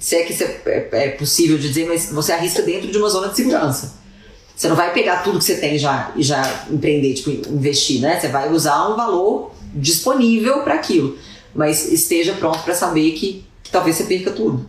[0.00, 2.96] Se é que isso é, é- é possível de dizer, mas você arrisca dentro de
[2.96, 4.00] uma zona de segurança.
[4.56, 8.20] Você não vai pegar tudo que você tem já, e já empreender, tipo, investir, né?
[8.20, 11.18] Você vai usar um valor disponível para aquilo.
[11.54, 14.64] Mas esteja pronto para saber que, que talvez você perca tudo.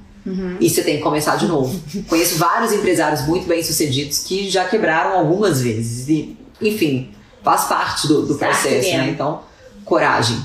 [0.59, 1.79] E você tem que começar de novo.
[2.07, 6.07] Conheço vários empresários muito bem sucedidos que já quebraram algumas vezes.
[6.07, 7.11] E, enfim,
[7.43, 9.09] faz parte do, do processo, né?
[9.09, 9.41] Então,
[9.83, 10.37] coragem.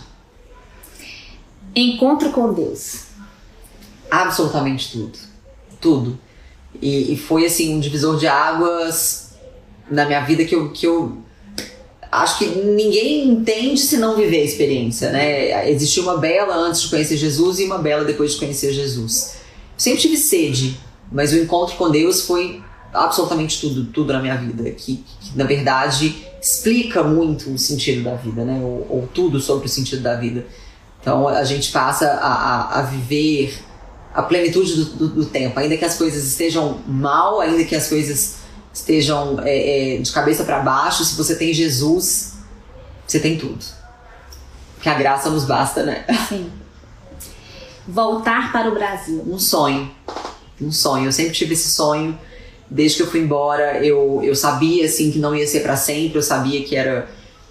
[1.74, 3.04] Encontro com Deus.
[4.10, 5.18] Absolutamente tudo.
[5.80, 6.18] Tudo.
[6.82, 9.28] E, e foi, assim, um divisor de águas
[9.88, 11.18] na minha vida que eu, que eu
[12.10, 15.70] acho que ninguém entende se não viver a experiência, né?
[15.70, 19.37] Existiu uma bela antes de conhecer Jesus e uma bela depois de conhecer Jesus.
[19.78, 20.78] Sempre tive sede,
[21.10, 22.62] mas o encontro com Deus foi
[22.92, 28.14] absolutamente tudo, tudo na minha vida, que, que, na verdade explica muito o sentido da
[28.14, 28.60] vida, né?
[28.62, 30.46] Ou, ou tudo sobre o sentido da vida.
[31.00, 33.58] Então a gente passa a, a, a viver
[34.14, 37.88] a plenitude do, do, do tempo, ainda que as coisas estejam mal, ainda que as
[37.88, 38.38] coisas
[38.72, 42.34] estejam é, é, de cabeça para baixo, se você tem Jesus,
[43.06, 43.64] você tem tudo.
[44.80, 46.04] Que a graça nos basta, né?
[46.28, 46.50] Sim.
[47.88, 49.24] Voltar para o Brasil.
[49.26, 49.90] Um sonho.
[50.60, 51.06] Um sonho.
[51.06, 52.18] Eu sempre tive esse sonho.
[52.70, 56.18] Desde que eu fui embora, eu, eu sabia assim que não ia ser para sempre,
[56.18, 57.08] eu sabia que era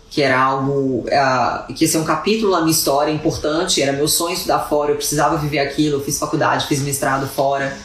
[0.10, 4.08] que era algo uh, que ia ser um capítulo na minha história importante, era meu
[4.08, 7.76] sonho estudar fora, eu precisava viver aquilo, eu fiz faculdade, fiz mestrado fora.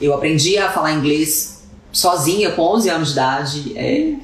[0.00, 3.72] Eu aprendi a falar inglês sozinha com 11 anos de idade.
[3.76, 4.14] É,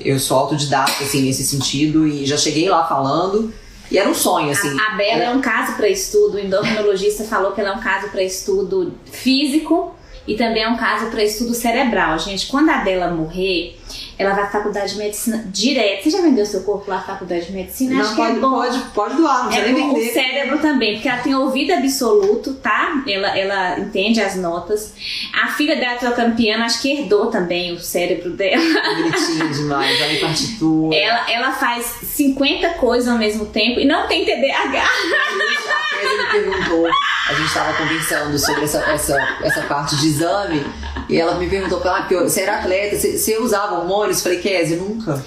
[0.00, 3.52] eu sou autodidata assim nesse sentido e já cheguei lá falando.
[3.90, 4.78] E era um sonho, assim.
[4.78, 7.80] A, a Bela é um caso para estudo, o endocrinologista falou que ela é um
[7.80, 9.94] caso para estudo físico
[10.26, 12.18] e também é um caso para estudo cerebral.
[12.18, 13.78] Gente, quando a dela morrer,
[14.18, 16.02] ela vai à faculdade de medicina direto.
[16.04, 17.94] Você já vendeu seu corpo lá à faculdade de medicina?
[17.94, 18.50] Não, Acho pode, que é bom.
[18.54, 20.12] pode, pode doar, não É nem bom, o vender.
[20.12, 23.02] cérebro também, porque ela tem ouvido absoluto, tá?
[23.06, 24.92] Ela, ela entende as notas.
[25.40, 28.62] A filha dela trocando piano, acho que herdou também o cérebro dela.
[28.96, 30.96] Bonitinho demais, vai em partitura.
[30.96, 34.88] Ela, ela faz 50 coisas ao mesmo tempo e não tem TDAH.
[36.30, 36.86] Perguntou,
[37.28, 40.64] a gente estava conversando sobre essa, essa, essa parte de exame,
[41.08, 44.18] e ela me perguntou, ah, porque você era atleta, você, você usava hormônios?
[44.18, 45.24] Eu falei, Kézia, nunca.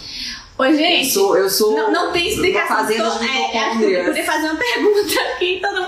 [0.60, 1.10] Eu gente.
[1.10, 2.78] sou, eu sou Não, não tem explicação.
[2.78, 5.60] uma fazenda Tô- de é, acho que eu poder fazer uma pergunta aqui.
[5.60, 5.88] Todo...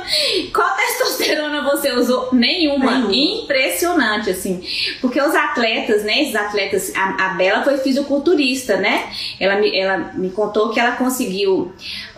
[0.52, 2.30] Qual testosterona você usou?
[2.34, 2.98] Nenhuma.
[2.98, 3.14] Nenhuma.
[3.14, 4.64] Impressionante, assim.
[5.00, 6.24] Porque os atletas, né?
[6.24, 6.92] Esses atletas.
[6.96, 9.12] A, a Bela foi fisiculturista, né?
[9.40, 11.72] Ela me, ela me contou que ela conseguiu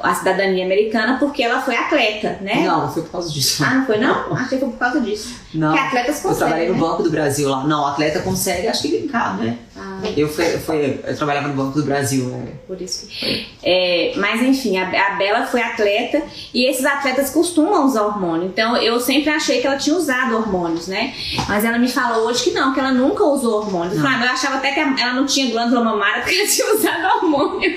[0.05, 2.63] a cidadania americana porque ela foi atleta, né?
[2.65, 3.63] Não, não foi por causa disso.
[3.65, 4.33] Ah, não foi não?
[4.35, 5.35] Achei que foi por causa disso.
[5.53, 5.71] Não.
[5.71, 6.79] Porque atletas Eu trabalhei conseguem, no né?
[6.91, 7.63] Banco do Brasil lá.
[7.65, 9.57] Não, atleta consegue, acho que brincar, né?
[9.77, 12.25] Ah, Eu, fui, fui- eu trabalhava no Banco do Brasil.
[12.27, 12.53] né?
[12.67, 13.07] por isso.
[13.63, 16.21] É, mas enfim, a, a Bela foi atleta
[16.53, 18.45] e esses atletas costumam usar hormônio.
[18.47, 21.13] Então eu sempre achei que ela tinha usado hormônios, né?
[21.47, 23.97] Mas ela me falou hoje que não, que ela nunca usou hormônios.
[23.97, 27.05] Eu, "Ah, eu achava até que ela não tinha glândula mamária porque ela tinha usado
[27.23, 27.71] hormônio.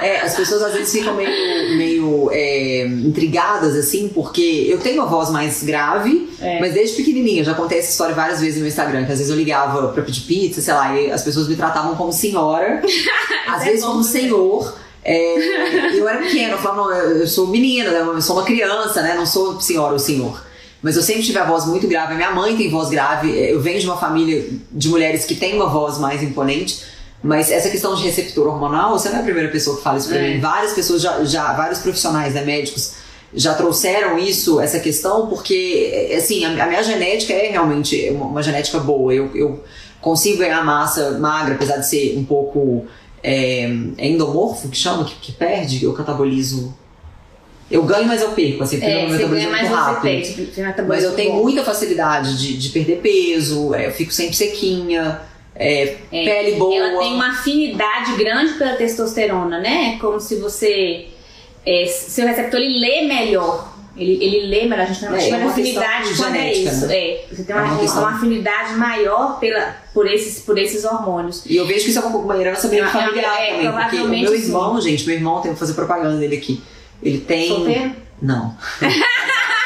[0.00, 1.28] É, as pessoas às vezes ficam meio,
[1.76, 6.60] meio é, intrigadas, assim, porque eu tenho uma voz mais grave, É.
[6.60, 9.30] mas desde pequenininha, já contei essa história várias vezes no meu Instagram, que às vezes
[9.30, 12.82] eu ligava pra pedir pizza, sei lá, e as pessoas me tratavam como senhora,
[13.46, 14.76] às é vezes como senhor.
[15.04, 19.00] É, eu era pequena, eu falava, não, eu sou menina, né, eu sou uma criança,
[19.00, 20.44] né, não sou senhora ou senhor.
[20.82, 23.60] Mas eu sempre tive a voz muito grave, a minha mãe tem voz grave, eu
[23.60, 26.82] venho de uma família de mulheres que tem uma voz mais imponente,
[27.22, 30.08] mas essa questão de receptor hormonal, você não é a primeira pessoa que fala isso
[30.08, 30.34] pra É.
[30.34, 30.40] mim.
[30.40, 32.94] Várias pessoas, já, já vários profissionais, né, médicos,
[33.34, 38.42] já trouxeram isso, essa questão, porque, assim, a, a minha genética é realmente uma, uma
[38.42, 39.12] genética boa.
[39.12, 39.62] Eu, eu
[40.00, 42.86] consigo ganhar massa magra, apesar de ser um pouco
[43.22, 43.64] é,
[43.98, 46.72] é endomorfo, que chama, que, que perde, eu catabolizo.
[47.70, 50.02] Eu ganho, mas eu perco, assim, porque É, meu metabolismo é muito rápido.
[50.74, 51.16] tá Mas eu bom.
[51.16, 55.20] tenho muita facilidade de, de perder peso, é, eu fico sempre sequinha,
[55.58, 56.74] é, É, pele boa.
[56.74, 59.94] Ela tem uma afinidade grande pela testosterona, né?
[59.94, 61.06] É Como se você.
[61.66, 63.76] é, seu receptor ele lê melhor.
[63.96, 64.84] Ele, ele lê melhor.
[64.84, 66.86] A gente não É, chama é uma afinidade quando é isso.
[66.86, 66.96] né?
[66.96, 71.44] É, você tem uma, uma uma afinidade maior pela, por, esses, por esses hormônios.
[71.44, 74.08] E eu vejo que isso é uma, uma herança É, familiar é, também, porque o
[74.08, 74.34] meu sim.
[74.46, 76.62] irmão, gente, meu irmão, tem que fazer propaganda dele aqui.
[77.02, 77.48] Ele tem.
[77.48, 77.92] Solteiro?
[78.22, 78.56] Não.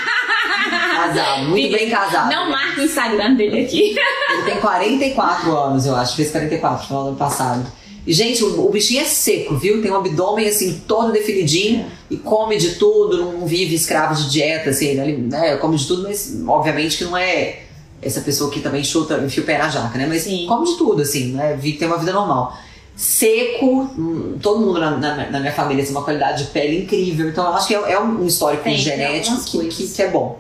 [1.08, 2.30] casado, muito bem casado.
[2.30, 3.94] Não marca o Instagram dele aqui.
[4.30, 6.16] Ele tem 44 anos, eu acho.
[6.16, 7.66] Fez 44 no ano passado.
[8.06, 9.80] E, gente, o, o bichinho é seco, viu?
[9.80, 14.70] Tem um abdômen, assim, todo definidinho e come de tudo, não vive escravo de dieta,
[14.70, 17.60] assim, ele né, come de tudo, mas obviamente que não é
[18.02, 20.06] essa pessoa que também chuta, enfia o pé na jaca, né?
[20.08, 20.46] Mas Sim.
[20.48, 21.56] come de tudo, assim, né?
[21.78, 22.56] Tem uma vida normal.
[22.96, 27.28] Seco, hum, todo mundo na, na- na minha família tem uma qualidade de pele incrível,
[27.28, 30.38] então eu acho que é, é um histórico Tem, genético que, que, que é bom.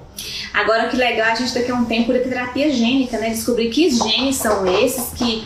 [0.52, 3.30] Agora, que legal, a gente daqui a um tempo por terapia gênica, né?
[3.30, 5.44] Descobrir que genes são esses que,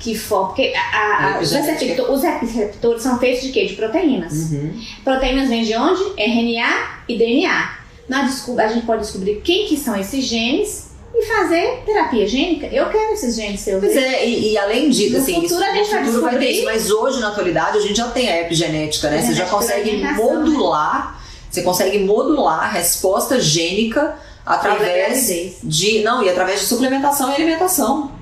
[0.00, 3.66] que for, porque a- a- os, receptor- os receptores são feitos de quê?
[3.66, 4.32] De proteínas.
[4.32, 4.80] Uhum.
[5.04, 6.02] Proteínas vêm de onde?
[6.16, 7.70] RNA e DNA.
[8.08, 12.66] Nós a gente pode descobrir quem que são esses genes e fazer terapia gênica.
[12.66, 13.80] Eu quero esses genes seus.
[13.80, 16.32] Pois é, e, e além disso, No assim, futuro isso, a gente vai futuro vai
[16.38, 16.56] ter descobrir.
[16.56, 19.22] isso, mas hoje na atualidade a gente já tem a epigenética, né?
[19.22, 20.12] Você já consegue né?
[20.12, 25.28] modular, você consegue modular a resposta gênica através
[25.62, 26.02] de.
[26.02, 28.12] Não, e através de suplementação e alimentação.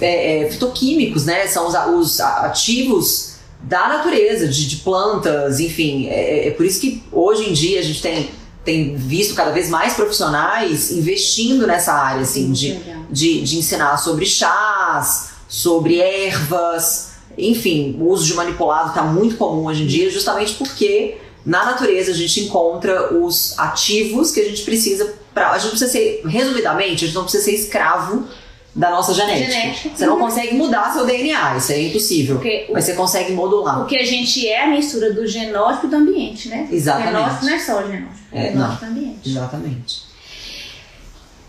[0.00, 1.46] É, é, fitoquímicos, né?
[1.46, 6.08] São os, os ativos da natureza, de, de plantas, enfim.
[6.08, 8.30] É, é por isso que hoje em dia a gente tem,
[8.64, 12.78] tem visto cada vez mais profissionais investindo nessa área, assim, de,
[13.10, 19.66] de, de ensinar sobre chás, sobre ervas, enfim, o uso de manipulado está muito comum
[19.66, 24.62] hoje em dia, justamente porque na natureza a gente encontra os ativos que a gente
[24.62, 25.50] precisa para.
[25.52, 28.26] A gente precisa ser, resumidamente, a gente não precisa ser escravo
[28.74, 29.50] da nossa genética.
[29.50, 29.90] Genética.
[29.96, 32.36] Você não consegue mudar seu DNA, isso é impossível.
[32.36, 33.82] Porque o- Mas você consegue modular.
[33.82, 36.68] O que a gente é a mistura do genótipo e do ambiente, né?
[36.70, 37.12] Exatamente.
[37.16, 39.28] Genótipo não é só o genótipo, É, é, genótipo do ambiente.
[39.30, 40.02] Exatamente.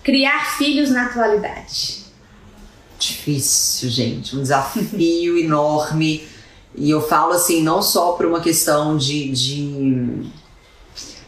[0.03, 1.99] Criar filhos na atualidade.
[2.97, 6.23] difícil, gente, um desafio enorme.
[6.75, 10.31] E eu falo assim, não só por uma questão de, de,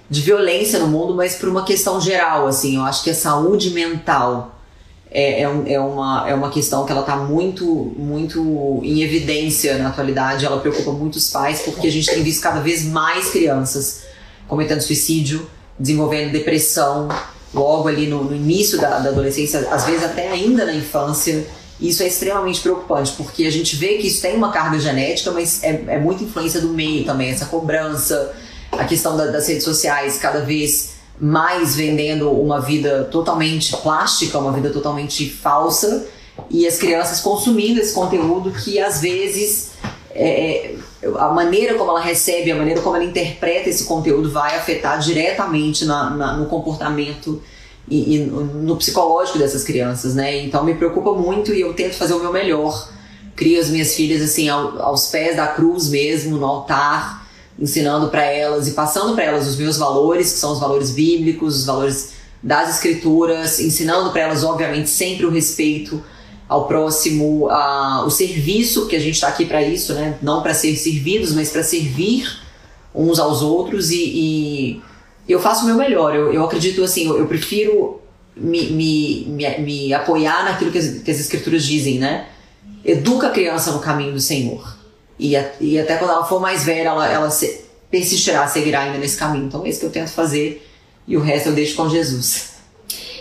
[0.09, 2.77] de violência no mundo, mas por uma questão geral, assim.
[2.77, 4.55] Eu acho que a saúde mental
[5.09, 7.65] é, é, é uma, é uma questão que ela está muito,
[7.97, 10.45] muito em evidência na atualidade.
[10.45, 14.03] Ela preocupa muitos pais, porque a gente tem visto cada vez mais crianças
[14.47, 15.49] cometendo suicídio,
[15.79, 17.07] desenvolvendo depressão,
[17.53, 21.45] logo ali no, no início da, da adolescência, às vezes até ainda na infância.
[21.81, 25.63] Isso é extremamente preocupante, porque a gente vê que isso tem uma carga genética, mas
[25.63, 28.33] é, é muita influência do meio também, essa cobrança,
[28.71, 34.51] a questão da, das redes sociais cada vez mais vendendo uma vida totalmente plástica, uma
[34.51, 36.07] vida totalmente falsa,
[36.49, 39.71] e as crianças consumindo esse conteúdo que às vezes
[40.11, 40.75] é, é
[41.17, 45.85] a maneira como ela recebe, a maneira como ela interpreta esse conteúdo vai afetar diretamente
[45.85, 47.41] na, na, no comportamento
[47.89, 50.43] e, e, no psicológico dessas crianças, né?
[50.43, 52.89] Então me preocupa muito e eu tento fazer o meu melhor.
[53.35, 57.27] Crio as minhas filhas assim ao, aos pés da cruz mesmo, no altar,
[57.59, 61.59] ensinando para elas e passando para elas os meus valores, que são os valores bíblicos,
[61.59, 66.03] os valores das escrituras, ensinando para elas obviamente sempre o respeito
[66.47, 70.17] ao próximo, a, o serviço, que a gente está aqui para isso, né?
[70.21, 72.41] Não para ser servidos, mas para servir
[72.93, 74.81] uns aos outros e, e
[75.27, 76.15] eu faço o meu melhor.
[76.15, 78.01] Eu, eu acredito assim, eu, eu prefiro
[78.35, 82.27] me, me, me, me, apoiar naquilo que as, que as escrituras dizem, né?
[82.83, 84.77] Educa a criança no caminho do Senhor.
[85.19, 88.97] E, a, e até quando ela for mais velha, ela, ela se, persistirá, seguirá ainda
[88.97, 89.45] nesse caminho.
[89.45, 90.67] Então é isso que eu tento fazer
[91.07, 92.51] e o resto eu deixo com Jesus.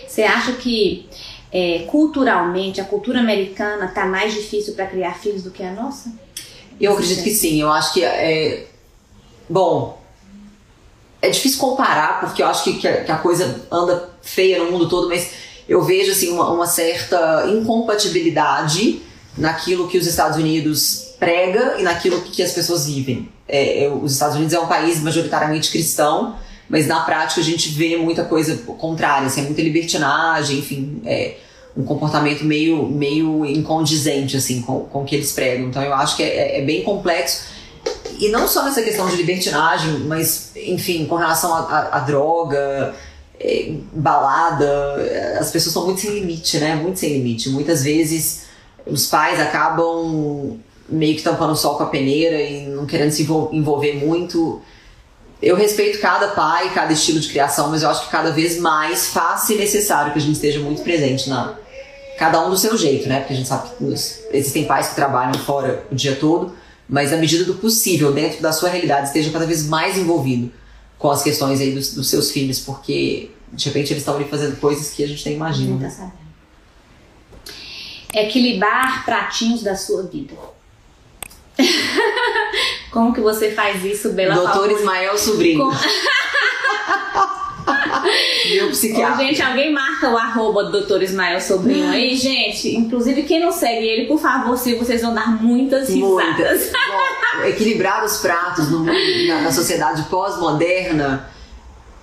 [0.07, 1.07] Você acha que
[1.51, 6.11] é, culturalmente, a cultura americana está mais difícil para criar filhos do que a nossa?
[6.79, 7.61] Eu acredito que sim.
[7.61, 8.67] Eu acho que é.
[9.49, 10.00] Bom,
[11.21, 14.71] é difícil comparar, porque eu acho que, que, a, que a coisa anda feia no
[14.71, 15.29] mundo todo, mas
[15.67, 19.01] eu vejo assim, uma, uma certa incompatibilidade
[19.37, 23.29] naquilo que os Estados Unidos prega e naquilo que as pessoas vivem.
[23.47, 26.35] É, é, os Estados Unidos é um país majoritariamente cristão,
[26.67, 31.35] mas na prática a gente vê muita coisa contrária, assim, é muita libertinagem, enfim, é
[31.75, 35.67] um comportamento meio, meio incondizente assim, com, com o que eles pregam.
[35.67, 37.45] Então eu acho que é, é bem complexo.
[38.19, 42.93] E não só nessa questão de libertinagem, mas, enfim, com relação à droga,
[43.39, 46.75] é, balada, as pessoas são muito sem limite, né?
[46.75, 47.49] Muito sem limite.
[47.49, 48.43] Muitas vezes
[48.85, 53.23] os pais acabam meio que tampando o sol com a peneira e não querendo se
[53.23, 54.61] envolver muito
[55.41, 59.07] eu respeito cada pai, cada estilo de criação, mas eu acho que cada vez mais
[59.07, 61.55] fácil e necessário que a gente esteja muito presente na
[62.17, 63.19] cada um do seu jeito, né?
[63.19, 63.83] Porque a gente sabe que
[64.31, 66.53] existem pais que trabalham fora o dia todo,
[66.91, 70.51] mas na medida do possível, dentro da sua realidade, esteja cada vez mais envolvido
[70.99, 74.59] com as questões aí dos, dos seus filhos, porque de repente eles estão ali fazendo
[74.59, 75.85] coisas que a gente nem imagina.
[75.85, 76.21] Tá sabendo.
[78.13, 80.33] Equilibrar pratinhos da sua vida.
[82.91, 85.59] Como que você faz isso, Bela Doutor Ismael Sobrinho.
[85.59, 85.71] Com...
[88.55, 89.15] Meu psiquiatra.
[89.15, 92.75] Ô, gente, alguém marca o arroba do Doutor Ismael Sobrinho aí, gente.
[92.75, 96.37] Inclusive, quem não segue ele, por favor, se vocês vão dar muitas risadas.
[96.37, 96.71] Muitas.
[96.71, 101.29] Bom, equilibrar os pratos no, na, na sociedade pós-moderna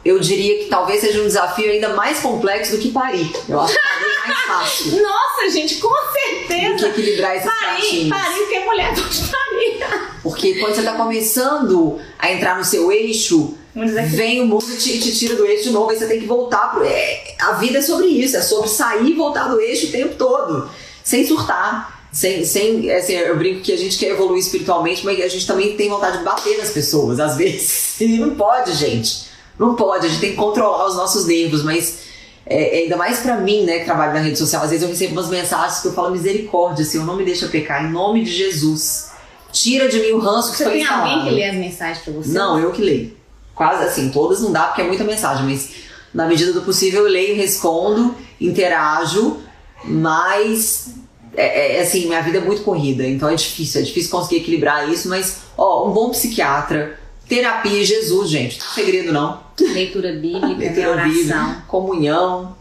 [0.04, 3.30] eu diria que talvez seja um desafio ainda mais complexo do que parir.
[3.48, 5.02] Eu acho que parir é mais fácil.
[5.02, 6.88] Nossa, gente, com certeza.
[6.88, 8.08] Do que equilibrar esses parir, pratinhos.
[8.08, 10.08] Parir porque a mulher pode parir.
[10.22, 14.98] Porque quando você está começando a entrar no seu eixo, vem o mundo e te,
[15.00, 16.84] te, tira do eixo de novo, aí você tem que voltar pro.
[16.84, 20.14] É, a vida é sobre isso, é sobre sair e voltar do eixo o tempo
[20.16, 20.68] todo,
[21.04, 21.96] sem surtar.
[22.10, 25.76] Sem, sem assim, eu brinco que a gente quer evoluir espiritualmente, mas a gente também
[25.76, 27.96] tem vontade de bater nas pessoas, às vezes.
[28.00, 29.26] E não pode, gente.
[29.58, 31.98] Não pode, a gente tem que controlar os nossos nervos, mas
[32.46, 34.88] é, é ainda mais para mim, né, que trabalho na rede social, às vezes eu
[34.88, 38.32] recebo umas mensagens que eu falo misericórdia, Senhor, não me deixa pecar, em nome de
[38.32, 39.10] Jesus.
[39.52, 41.02] Tira de mim o ranço que você foi instalado.
[41.02, 42.30] Você tem alguém que lê as mensagens pra você?
[42.30, 43.17] Não, eu que leio.
[43.58, 45.70] Quase assim, todas não dá porque é muita mensagem, mas
[46.14, 49.38] na medida do possível eu leio, respondo, interajo,
[49.84, 50.94] mas
[51.34, 54.88] é, é, assim, minha vida é muito corrida, então é difícil, é difícil conseguir equilibrar
[54.88, 59.40] isso, mas ó, um bom psiquiatra, terapia e Jesus, gente, não é segredo não.
[59.60, 61.10] Leitura bíblica, Leitura oração.
[61.10, 62.56] Bíblica, comunhão.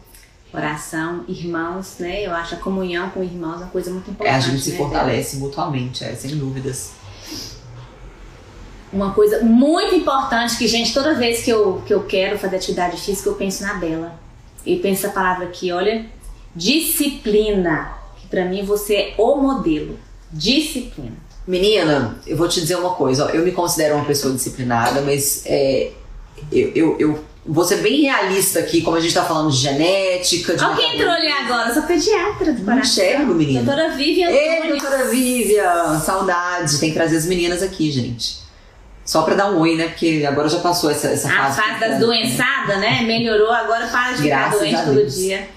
[0.51, 2.25] Oração, irmãos, né?
[2.25, 4.33] Eu acho a comunhão com irmãos uma coisa muito importante.
[4.33, 4.77] É, a gente se né?
[4.77, 6.96] fortalece mutuamente, é, sem dúvidas.
[8.91, 12.97] Uma coisa muito importante que, gente, toda vez que eu, que eu quero fazer atividade
[12.97, 14.17] física, eu penso na Bela.
[14.65, 16.05] E penso essa palavra aqui, olha,
[16.55, 17.91] disciplina.
[18.19, 19.99] Que pra mim você é o modelo.
[20.31, 21.15] Disciplina.
[21.45, 25.43] Menina, eu vou te dizer uma coisa, ó, eu me considero uma pessoa disciplinada, mas
[25.45, 25.91] é,
[26.51, 30.55] eu, eu, eu vou ser bem realista aqui, como a gente tá falando de genética.
[30.57, 32.79] De Olha quem entrou ali agora, sou pediatra do coração.
[32.79, 33.63] enxergo, menina.
[33.63, 34.29] Doutora Vivian.
[34.29, 36.77] Ei, doutora Vivian, saudade.
[36.79, 38.46] Tem que trazer as meninas aqui, gente.
[39.07, 39.87] Só pra dar um oi, né?
[39.87, 41.59] Porque agora já passou essa, essa fase.
[41.59, 43.03] A fase das doençadas, né?
[43.03, 45.47] Melhorou, agora para de ficar doente todo dia.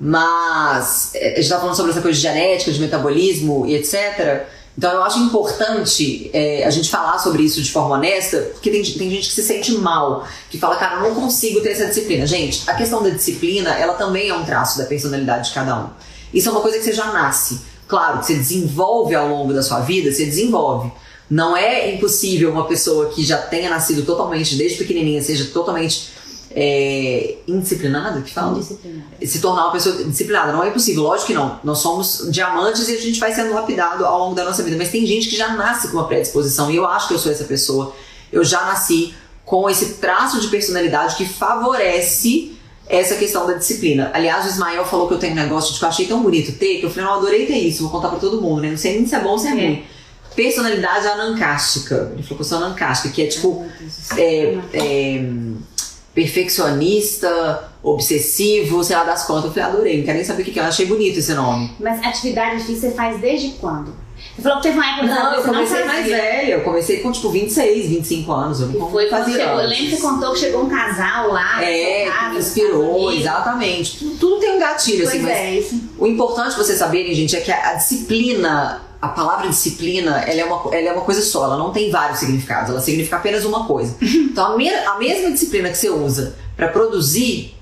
[0.00, 4.44] Mas é, a gente tá falando sobre essa coisa de genética, de metabolismo e etc.
[4.76, 8.82] Então eu acho importante é, a gente falar sobre isso de forma honesta, porque tem,
[8.82, 12.26] tem gente que se sente mal, que fala, cara, eu não consigo ter essa disciplina.
[12.26, 15.90] Gente, a questão da disciplina, ela também é um traço da personalidade de cada um.
[16.34, 17.60] Isso é uma coisa que você já nasce.
[17.86, 20.90] Claro que você desenvolve ao longo da sua vida, você desenvolve.
[21.28, 26.10] Não é impossível uma pessoa que já tenha nascido totalmente, desde pequenininha, seja totalmente
[26.50, 28.56] é, indisciplinada, que fala?
[28.56, 29.26] Indisciplinada.
[29.26, 30.52] Se tornar uma pessoa disciplinada.
[30.52, 31.60] Não é impossível, lógico que não.
[31.62, 34.76] Nós somos diamantes e a gente vai sendo lapidado ao longo da nossa vida.
[34.78, 37.30] Mas tem gente que já nasce com uma predisposição e eu acho que eu sou
[37.30, 37.94] essa pessoa.
[38.32, 39.12] Eu já nasci
[39.44, 42.56] com esse traço de personalidade que favorece
[42.88, 44.10] essa questão da disciplina.
[44.14, 46.58] Aliás, o Ismael falou que eu tenho um negócio de que eu achei tão bonito
[46.58, 48.70] ter, que eu falei, não, adorei ter isso, vou contar pra todo mundo, né?
[48.70, 49.54] Não sei nem se é bom ou se é, é.
[49.54, 49.84] ruim.
[50.36, 52.12] Personalidade anancástica.
[52.12, 53.66] Ele falou que eu sou anancástica, que é tipo.
[54.16, 55.24] É, é,
[56.14, 59.44] perfeccionista, obsessivo, sei lá das contas.
[59.44, 60.62] Eu falei, adorei, não quero nem saber o que é.
[60.62, 61.74] Eu achei bonito esse nome.
[61.78, 64.05] Mas atividade física você faz desde quando?
[64.36, 66.54] Você falou que teve uma época Não, eu comecei não mais velha.
[66.54, 68.60] Eu comecei com tipo 26, 25 anos.
[68.60, 71.64] Eu não foi fazia chegou, Eu lembro que você contou que chegou um casal lá.
[71.64, 73.98] É, que inspirou, exatamente.
[73.98, 75.80] Tudo, tudo, tem um gatilho, pois assim, mas é, isso.
[75.98, 80.44] o importante vocês saberem, gente, é que a, a disciplina a palavra disciplina ela é,
[80.44, 83.66] uma, ela é uma coisa só, ela não tem vários significados, ela significa apenas uma
[83.66, 83.94] coisa.
[84.36, 87.54] Então, a, me, a mesma disciplina que você usa para produzir,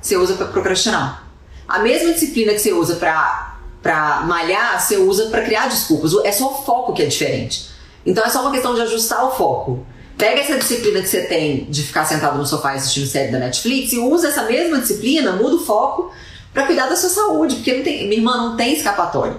[0.00, 1.28] você usa para procrastinar.
[1.68, 3.55] A mesma disciplina que você usa para
[3.86, 6.12] para malhar, você usa para criar desculpas.
[6.24, 7.68] É só o foco que é diferente.
[8.04, 9.86] Então é só uma questão de ajustar o foco.
[10.18, 13.92] Pega essa disciplina que você tem de ficar sentado no sofá assistindo série da Netflix
[13.92, 16.10] e usa essa mesma disciplina, muda o foco
[16.52, 19.36] para cuidar da sua saúde, porque não tem, minha irmã não tem escapatória.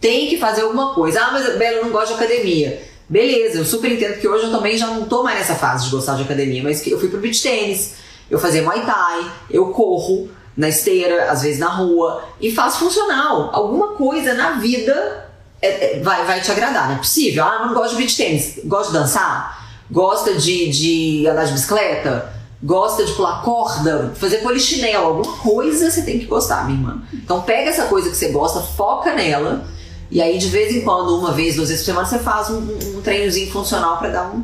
[0.00, 1.20] Tem que fazer alguma coisa.
[1.20, 2.82] Ah, mas Bela, eu não gosto de academia.
[3.08, 5.90] Beleza, eu super entendo que hoje eu também já não tô mais nessa fase de
[5.92, 7.94] gostar de academia, mas eu fui pro beach tênis,
[8.28, 13.50] eu fazia Muay Thai, eu corro, na esteira, às vezes na rua, e faz funcional.
[13.52, 15.28] Alguma coisa na vida
[15.60, 17.44] é, é, vai, vai te agradar, não é possível.
[17.44, 22.32] Ah, não gosto de beat tênis, gosta de dançar, gosta de, de andar de bicicleta,
[22.62, 27.02] gosta de pular corda, fazer polichinelo, alguma coisa você tem que gostar, minha irmã.
[27.12, 29.66] Então pega essa coisa que você gosta, foca nela,
[30.10, 32.96] e aí de vez em quando, uma vez, duas vezes por semana, você faz um,
[32.96, 34.42] um treinozinho funcional para dar um.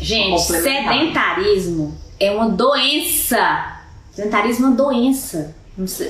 [0.00, 3.79] Gente, sedentarismo é uma doença
[4.20, 5.54] Sedentarismo é uma doença.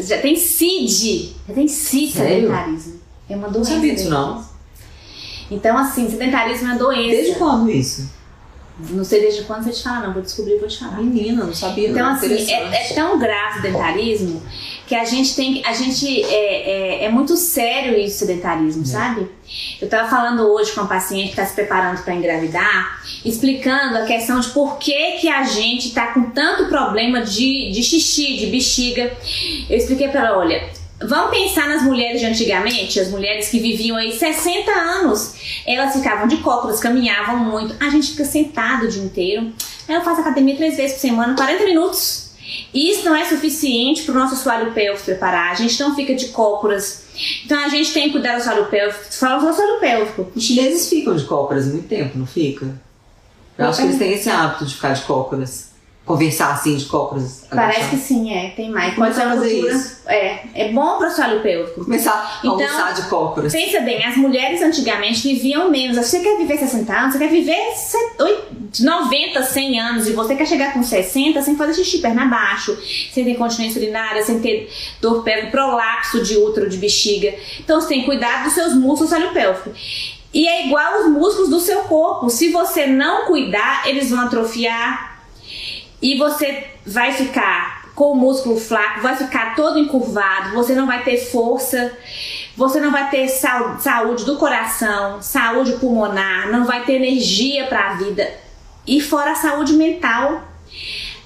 [0.00, 1.32] Já tem CID.
[1.46, 3.00] Já tem CID sedentarismo.
[3.28, 3.70] É uma doença.
[3.70, 4.44] Não sabia disso, não.
[5.48, 7.11] Então, assim, sedentarismo é uma doença.
[7.11, 8.11] Desde quando isso?
[8.91, 10.12] Não sei desde quando você te fala, não.
[10.14, 10.97] Vou descobrir vou te falar.
[11.03, 11.91] Menina, não sabia.
[11.91, 12.12] Então, não.
[12.12, 14.43] assim, é, é, tão grave o sedentarismo
[14.87, 15.62] que a gente tem.
[15.64, 16.24] A gente.
[16.24, 18.87] É, é, é muito sério isso, sedentarismo, é.
[18.87, 19.28] sabe?
[19.81, 24.05] Eu estava falando hoje com uma paciente que está se preparando para engravidar, explicando a
[24.05, 28.47] questão de por que, que a gente está com tanto problema de, de xixi, de
[28.47, 29.12] bexiga.
[29.68, 33.96] Eu expliquei para ela: olha, Vamos pensar nas mulheres de antigamente, as mulheres que viviam
[33.96, 35.34] aí 60 anos.
[35.66, 37.74] Elas ficavam de cócoras, caminhavam muito.
[37.80, 39.51] A gente fica sentado o dia inteiro.
[39.88, 42.30] Eu faço academia três vezes por semana, 40 minutos.
[42.74, 45.53] Isso não é suficiente para o nosso assoalho pélvico preparar.
[45.53, 47.05] A gente não fica de cócoras.
[47.46, 49.05] Então a gente tem que cuidar do assoalho pélvico.
[49.11, 50.30] Fala do assoalho pélvico.
[50.36, 52.78] Os chineses ficam de cócoras muito tempo, não fica?
[53.57, 55.69] Eu acho que eles têm esse hábito de ficar de cócoras
[56.11, 57.46] conversar assim de cócoras?
[57.48, 58.50] Parece que sim, é.
[58.50, 58.94] Tem mais.
[58.94, 59.98] Pode ser fazer isso.
[60.06, 61.84] É, é bom para o assoalho pélvico.
[61.84, 63.52] Começar a então, almoçar de cócoras.
[63.52, 65.96] Pensa bem, as mulheres antigamente viviam menos.
[65.96, 67.58] Você quer viver 60 anos, você quer viver
[68.80, 72.76] 90, 100 anos e você quer chegar com 60 sem fazer xixi perna abaixo,
[73.12, 77.34] sem ter continência urinária, sem ter dor pélvica, prolapso de útero, de bexiga.
[77.61, 79.70] Então você tem que cuidar dos seus músculos assoalho pélvico.
[80.32, 82.30] E é igual aos músculos do seu corpo.
[82.30, 85.09] Se você não cuidar, eles vão atrofiar,
[86.03, 91.03] e você vai ficar com o músculo flaco, vai ficar todo encurvado, você não vai
[91.03, 91.92] ter força,
[92.57, 97.94] você não vai ter saúde do coração, saúde pulmonar, não vai ter energia para a
[97.94, 98.30] vida
[98.86, 100.48] e fora a saúde mental.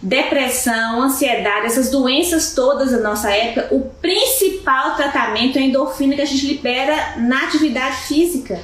[0.02, 6.20] Depressão, ansiedade, essas doenças todas da nossa época, o principal tratamento é a endorfina que
[6.20, 8.60] a gente libera na atividade física.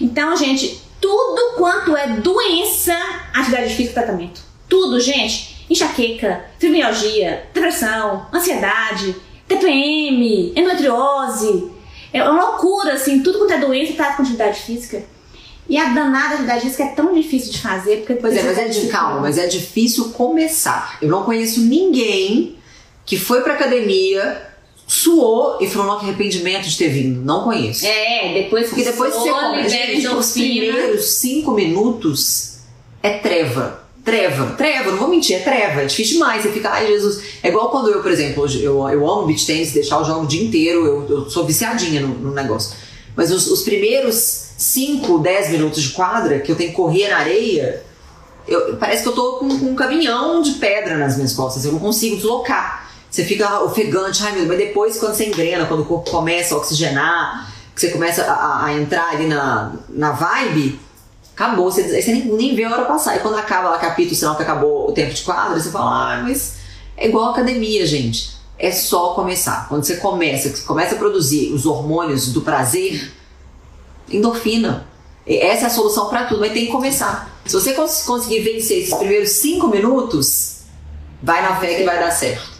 [0.00, 2.96] Então, gente, tudo quanto é doença,
[3.34, 4.53] atividade física tratamento.
[4.68, 5.54] Tudo, gente.
[5.68, 9.16] Enxaqueca, fibromialgia, depressão, ansiedade,
[9.48, 11.70] TPM, endometriose.
[12.12, 15.02] É uma loucura, assim, tudo quanto é doença tá com atividade física.
[15.68, 17.98] E a danada atividade física é tão difícil de fazer.
[17.98, 20.98] Porque pois é, mas é de calma, mas é difícil começar.
[21.00, 22.56] Eu não conheço ninguém
[23.06, 24.42] que foi pra academia,
[24.86, 27.20] suou e falou, que arrependimento de ter vindo.
[27.22, 27.86] Não conheço.
[27.86, 32.58] É, depois Porque depois que você começa, os primeiros cinco minutos
[33.02, 34.54] é treva treva.
[34.56, 35.80] Treva, não vou mentir, é treva.
[35.82, 36.42] É difícil demais.
[36.42, 37.22] Você fica, ai Jesus.
[37.42, 40.26] É igual quando eu, por exemplo, eu, eu amo beach tennis, deixar o jogo o
[40.26, 42.76] dia inteiro, eu, eu sou viciadinha no, no negócio.
[43.16, 44.14] Mas os, os, primeiros
[44.58, 47.82] 5, 10 minutos de quadra, que eu tenho que correr na areia,
[48.46, 51.64] eu, parece que eu tô com, com, um caminhão de pedra nas minhas costas.
[51.64, 52.90] Eu não consigo deslocar.
[53.10, 54.48] Você fica ofegante, ai meu Deus.
[54.48, 58.66] Mas depois, quando você engrena, quando o corpo começa a oxigenar, que você começa a,
[58.66, 60.80] a entrar ali na, na vibe,
[61.34, 61.70] acabou.
[61.70, 63.16] Você, você nem, nem vê a hora passar.
[63.16, 66.22] E quando acaba o capítulo, sinal que acabou o tempo de quadro, você fala, ah,
[66.22, 66.56] mas
[66.96, 68.34] é igual academia, gente.
[68.58, 69.68] É só começar.
[69.68, 73.12] Quando você começa, você começa a produzir os hormônios do prazer,
[74.10, 74.86] endorfina.
[75.26, 77.30] Essa é a solução para tudo, mas tem que começar.
[77.44, 80.60] Se você cons conseguir vencer esses primeiros cinco minutos,
[81.22, 82.54] vai na fé que vai dar certo.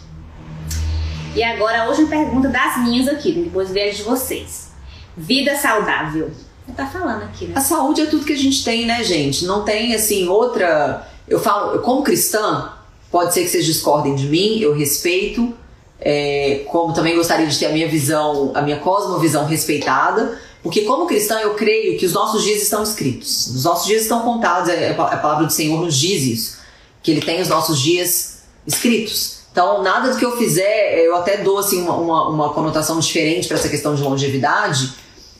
[1.35, 4.69] E agora a última pergunta das minhas aqui, depois vejo de vocês.
[5.15, 6.31] Vida saudável.
[6.75, 7.53] Tá falando aqui, né?
[7.55, 9.45] A saúde é tudo que a gente tem, né, gente?
[9.45, 11.07] Não tem assim outra.
[11.27, 12.71] Eu falo, como cristã,
[13.11, 15.53] pode ser que vocês discordem de mim, eu respeito.
[15.99, 21.05] É, como também gostaria de ter a minha visão, a minha cosmovisão respeitada, porque como
[21.05, 24.87] cristã eu creio que os nossos dias estão escritos, os nossos dias estão contados, é,
[24.87, 26.57] é a palavra do Senhor nos diz isso,
[27.01, 29.35] que Ele tem os nossos dias escritos.
[29.51, 33.47] Então, nada do que eu fizer, eu até dou assim, uma, uma, uma conotação diferente
[33.47, 34.93] para essa questão de longevidade.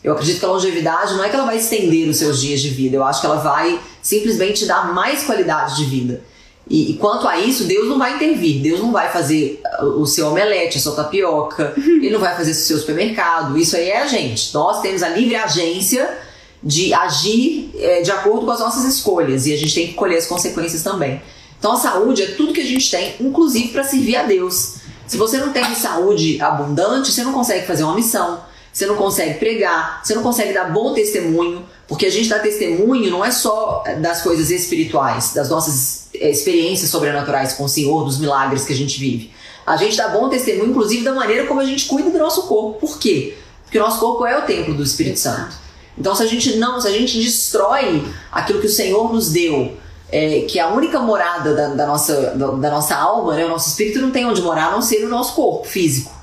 [0.05, 2.69] Eu acredito que a longevidade não é que ela vai estender os seus dias de
[2.69, 6.21] vida, eu acho que ela vai simplesmente dar mais qualidade de vida.
[6.69, 8.61] E, e, quanto a isso, Deus não vai intervir.
[8.61, 9.61] Deus não vai fazer
[9.97, 13.57] o seu omelete, a sua tapioca, ele não vai fazer o seu supermercado.
[13.57, 14.53] Isso aí é a gente.
[14.53, 16.17] Nós temos a livre agência
[16.61, 20.17] de agir é, de acordo com as nossas escolhas e a gente tem que colher
[20.17, 21.21] as consequências também.
[21.59, 24.75] Então a saúde é tudo que a gente tem, inclusive para servir a Deus.
[25.07, 28.39] Se você não tem saúde abundante, você não consegue fazer uma missão,
[28.75, 33.09] você não consegue pregar, você não consegue dar bom testemunho, porque a gente dá testemunho
[33.09, 38.19] não é só das coisas espirituais, das nossas eh, experiências sobrenaturais com o Senhor, dos
[38.19, 39.31] milagres que a gente vive.
[39.65, 42.85] A gente dá bom testemunho, inclusive, da maneira como a gente cuida do nosso corpo.
[42.85, 43.37] Por quê?
[43.63, 45.55] Porque o nosso corpo é o templo do Espírito Santo.
[45.97, 49.77] Então, se a gente não, se a gente destrói aquilo que o Senhor nos deu,
[50.11, 53.45] é, que é a única morada da, da nossa, da, da, nossa alma, né?
[53.45, 56.14] o nosso espírito não tem onde morar a não ser o nosso corpo físico.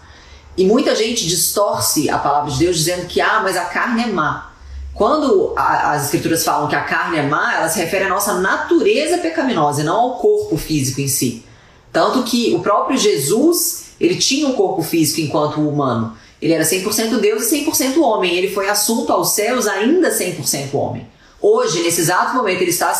[0.56, 4.06] E muita gente distorce a palavra de Deus dizendo que, ah, mas a carne é
[4.06, 4.52] má.
[4.94, 8.34] Quando a, as escrituras falam que a carne é má, elas se referem à nossa
[8.34, 11.44] natureza pecaminosa e não ao corpo físico em si.
[11.90, 16.16] Tanto que o próprio Jesus, ele tinha um corpo físico enquanto humano.
[16.40, 18.34] Ele era 100% Deus e 100% homem.
[18.34, 21.06] Ele foi assunto aos céus ainda 100% homem.
[21.40, 22.90] Hoje, nesse exato momento, ele está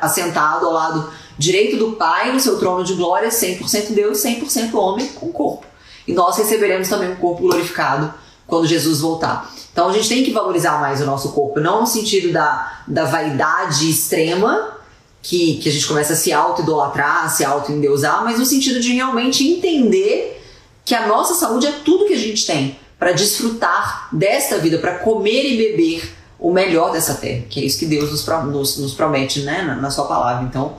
[0.00, 5.06] assentado ao lado direito do Pai no seu trono de glória, 100% Deus, 100% homem
[5.08, 5.67] com corpo.
[6.08, 8.12] E nós receberemos também um corpo glorificado
[8.46, 9.52] quando Jesus voltar.
[9.70, 13.04] Então a gente tem que valorizar mais o nosso corpo, não no sentido da, da
[13.04, 14.78] vaidade extrema,
[15.22, 19.46] que, que a gente começa a se auto-idolatrar, se auto-endeusar, mas no sentido de realmente
[19.46, 20.42] entender
[20.82, 24.98] que a nossa saúde é tudo que a gente tem para desfrutar desta vida, para
[25.00, 28.94] comer e beber o melhor dessa terra, que é isso que Deus nos, nos, nos
[28.94, 30.44] promete né, na, na, sua palavra.
[30.44, 30.76] Então,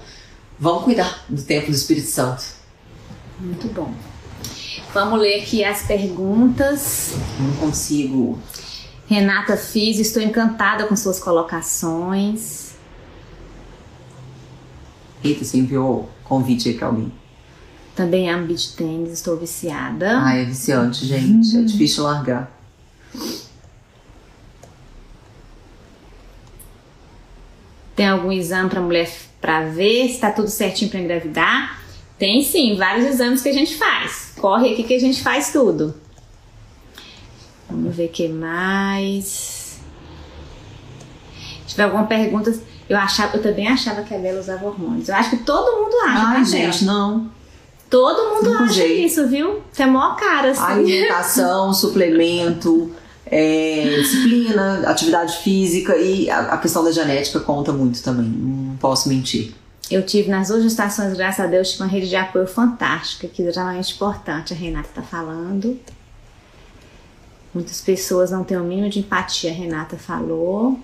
[0.58, 2.44] vamos cuidar do tempo do Espírito Santo.
[3.40, 3.94] Muito bom.
[4.94, 7.14] Vamos ler aqui as perguntas.
[7.40, 8.40] Não consigo.
[9.08, 12.72] Renata Fiz, estou encantada com suas colocações.
[15.24, 17.12] Eita, você enviou convite aí pra alguém.
[17.96, 20.24] Também amo beat tênis, estou viciada.
[20.24, 21.58] Ah, é viciante, gente.
[21.58, 22.52] É difícil largar.
[27.96, 29.12] Tem algum exame para mulher
[29.42, 31.79] para ver se está tudo certinho para engravidar?
[32.20, 34.34] Tem sim, vários exames que a gente faz.
[34.38, 35.96] Corre aqui que a gente faz tudo.
[37.70, 39.80] Vamos ver o que mais.
[41.62, 42.54] Se tiver alguma pergunta,
[42.90, 45.08] eu achava, eu também achava que a Bela usava hormônios.
[45.08, 46.28] Eu acho que todo mundo acha.
[46.28, 47.32] Ai, gente, não.
[47.90, 49.08] Todo mundo não acha jeito.
[49.08, 49.62] isso, viu?
[49.72, 50.62] Você é mó cara, assim.
[50.62, 52.92] Alimentação, suplemento,
[53.26, 59.08] é, disciplina, atividade física e a, a, questão da genética conta muito também, não posso
[59.08, 59.54] mentir.
[59.90, 63.48] Eu tive nas duas estações, graças a Deus, uma rede de apoio fantástica, que é
[63.48, 65.80] extremamente importante, a Renata está falando.
[67.54, 70.80] Muitas pessoas não têm o mínimo de empatia, a Renata falou.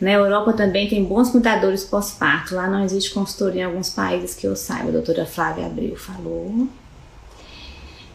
[0.00, 2.54] Na Europa também tem bons cuidadores pós-parto.
[2.54, 4.88] Lá não existe consultoria em alguns países que eu saiba.
[4.88, 6.68] A doutora Flávia Abreu falou.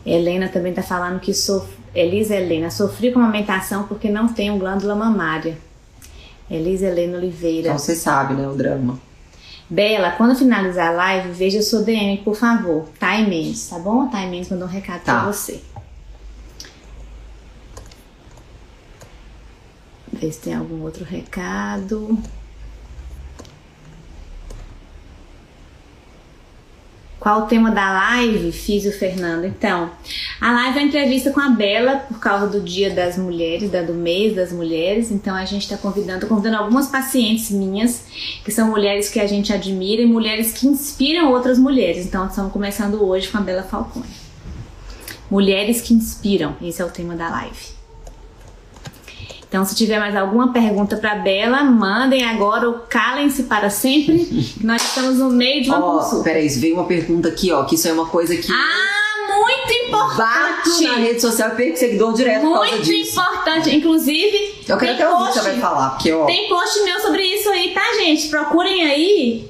[0.05, 1.67] Helena também está falando que sof...
[1.93, 5.57] Elisa Helena sofri com amamentação porque não tenho glândula mamária.
[6.49, 7.67] Elisa Helena Oliveira.
[7.67, 8.99] Então você sabe, né, o drama.
[9.69, 12.87] Bela, quando finalizar a live, veja sua DM, por favor.
[12.99, 14.07] Time Mendes, tá bom?
[14.09, 15.21] Time Mendes mandou um recado tá.
[15.21, 15.61] pra você.
[20.13, 22.17] Ver se tem algum outro recado.
[27.25, 28.51] Qual o tema da live?
[28.51, 29.45] Fiz o Fernando.
[29.45, 29.89] Então,
[30.39, 33.95] a live é uma entrevista com a Bela por causa do Dia das Mulheres, do
[33.95, 35.09] mês das mulheres.
[35.09, 38.03] Então, a gente está convidando, convidando algumas pacientes minhas,
[38.43, 42.05] que são mulheres que a gente admira e mulheres que inspiram outras mulheres.
[42.05, 44.05] Então, estamos começando hoje com a Bela Falcone.
[45.27, 47.74] Mulheres que inspiram, esse é o tema da live.
[49.55, 54.27] Então, se tiver mais alguma pergunta para Bela, mandem agora ou calem-se para sempre.
[54.61, 56.25] Nós estamos no meio de uma Ó, consulta.
[56.25, 60.67] peraí, veio uma pergunta aqui, ó, que isso é uma coisa que Ah, muito bato
[60.69, 60.83] importante!
[60.83, 63.11] na rede social e perco seguidor direto por causa Muito disso.
[63.13, 63.73] importante.
[63.77, 66.25] Inclusive, Eu quero até ouvir o que você vai falar, porque, ó.
[66.25, 68.27] tem post meu sobre isso aí, tá, gente?
[68.27, 69.49] Procurem aí.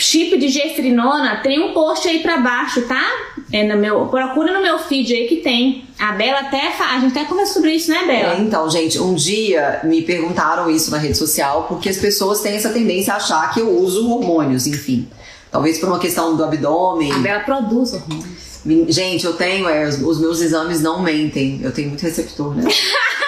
[0.00, 3.04] Chip de gestrinona, tem um post aí pra baixo, tá?
[3.52, 5.84] É no meu, procura no meu feed aí que tem.
[5.98, 8.34] A Bela até, fa- a gente até conversou sobre isso, né, Bela?
[8.34, 12.54] É, então, gente, um dia me perguntaram isso na rede social porque as pessoas têm
[12.54, 15.08] essa tendência a achar que eu uso hormônios, enfim.
[15.50, 17.12] Talvez por uma questão do abdômen.
[17.12, 18.50] A Bela produz hormônios.
[18.94, 21.60] Gente, eu tenho, é, os, os meus exames não mentem.
[21.62, 22.64] Eu tenho muito receptor, né?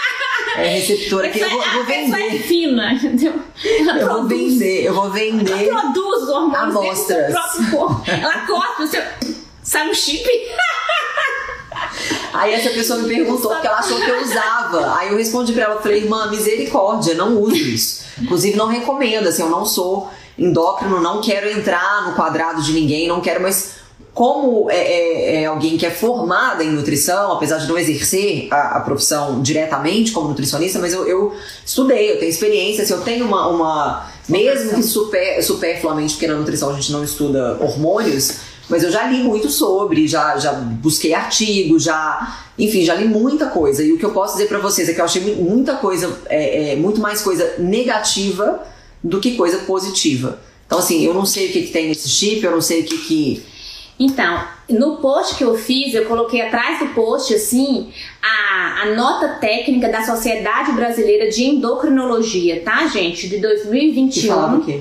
[0.57, 1.41] É receptor aqui.
[1.41, 2.43] Eu vou, eu vou a pessoa é vender.
[2.43, 3.35] fina, entendeu?
[3.65, 5.69] Ela Eu vou vender, eu vou vender.
[5.69, 7.33] Ela produz os hormônios Amostras.
[7.33, 8.11] próprio corpo.
[8.11, 9.03] Ela corta o seu.
[9.63, 10.29] Sabe o chip?
[12.33, 14.97] Aí essa pessoa me perguntou porque ela achou que eu usava.
[14.97, 18.05] Aí eu respondi pra ela, falei, irmã, misericórdia, não uso isso.
[18.21, 23.07] Inclusive não recomendo, assim, eu não sou endócrino, não quero entrar no quadrado de ninguém,
[23.07, 23.75] não quero, mas
[24.15, 28.77] como é, é- é alguém que é formada em nutrição, apesar de não exercer a,
[28.77, 31.33] a profissão diretamente como nutricionista, mas eu, eu
[31.65, 36.35] estudei, eu tenho experiência, assim, eu tenho uma, uma mesmo que super, superfluamente, porque na
[36.37, 38.35] nutrição a gente não estuda hormônios,
[38.69, 42.39] mas eu já li muito sobre, já, já busquei artigos, já.
[42.59, 43.83] Enfim, já li muita coisa.
[43.83, 46.11] E o que eu posso dizer pra vocês é que eu achei mu- muita coisa,
[46.27, 48.63] é, é, muito mais coisa negativa
[49.03, 50.39] do que coisa positiva.
[50.67, 52.85] Então, assim, eu não sei o que, que tem nesse chip, eu não sei o
[52.85, 53.43] que que.
[54.05, 59.29] Então, no post que eu fiz, eu coloquei atrás do post, assim, a, a nota
[59.41, 63.29] técnica da Sociedade Brasileira de Endocrinologia, tá, gente?
[63.29, 64.29] De que 2021.
[64.29, 64.81] falava o quê?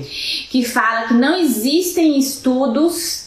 [0.50, 3.21] que fala que não existem estudos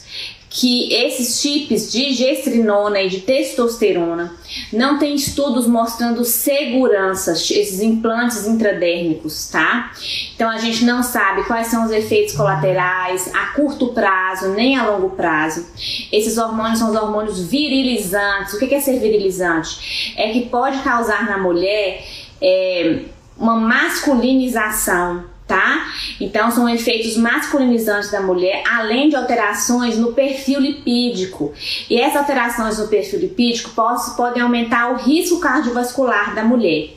[0.55, 4.33] que esses chips de gestrinona e de testosterona
[4.71, 9.91] não tem estudos mostrando segurança, esses implantes intradérmicos, tá?
[10.33, 14.87] Então a gente não sabe quais são os efeitos colaterais a curto prazo nem a
[14.89, 15.67] longo prazo.
[16.09, 18.53] Esses hormônios são os hormônios virilizantes.
[18.53, 20.15] O que é ser virilizante?
[20.15, 22.01] É que pode causar na mulher
[22.41, 23.01] é,
[23.37, 25.91] uma masculinização tá?
[26.19, 31.53] Então são efeitos masculinizantes da mulher, além de alterações no perfil lipídico.
[31.89, 36.89] E essas alterações no perfil lipídico pode- podem aumentar o risco cardiovascular da mulher.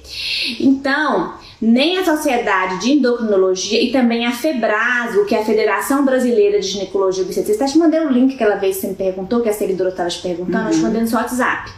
[0.58, 6.60] Então, nem a Sociedade de Endocrinologia e também a FEBRASO, que é a Federação Brasileira
[6.60, 9.40] de Ginecologia e Obstetrícia, até te mandei um link aquela vez que você me perguntou,
[9.40, 11.70] que a seguidora estava te perguntando, eu te mandei no seu WhatsApp.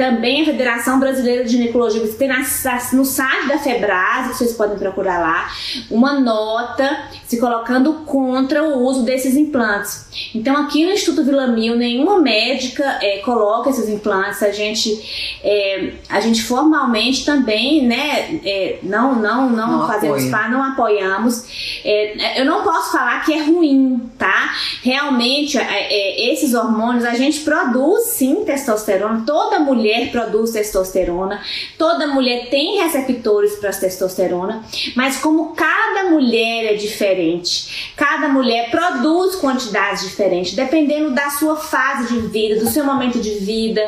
[0.00, 2.42] Também a Federação Brasileira de Ginecologia, você tem na-
[2.94, 5.50] no site da Febrasa, vocês podem procurar lá,
[5.90, 10.06] uma nota se colocando contra o uso desses implantes.
[10.34, 14.42] Então, aqui no Instituto Vila Mil, nenhuma médica eh, coloca esses implantes.
[14.42, 20.30] A gente, eh, a gente formalmente também, né, eh, não, não, não, Não fazemos apoia.
[20.30, 21.44] parte, não apoiamos.
[22.36, 24.50] Eu não posso falar que é ruim, tá?
[24.82, 25.58] Realmente,
[26.16, 31.40] esses hormônios, a gente produz sim testosterona, toda mulher produz testosterona,
[31.78, 34.64] toda mulher tem receptores para testosterona,
[34.96, 42.14] mas como cada mulher é diferente, cada mulher produz quantidades diferentes, dependendo da sua fase
[42.14, 43.82] de vida, do seu momento de vida,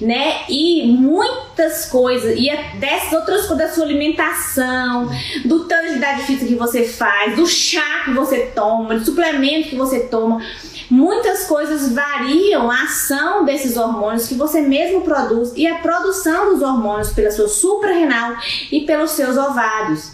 [0.00, 0.42] né?
[0.48, 5.08] E muitas coisas, e dessas outras coisas da sua alimentação,
[5.44, 9.68] do tanto de atividade física que você faz, do chá que você toma, do suplemento
[9.68, 10.40] que você toma.
[10.90, 16.62] Muitas coisas variam a ação desses hormônios que você mesmo produz e a produção dos
[16.62, 18.36] hormônios pela sua suprarrenal
[18.72, 20.12] e pelos seus ovários.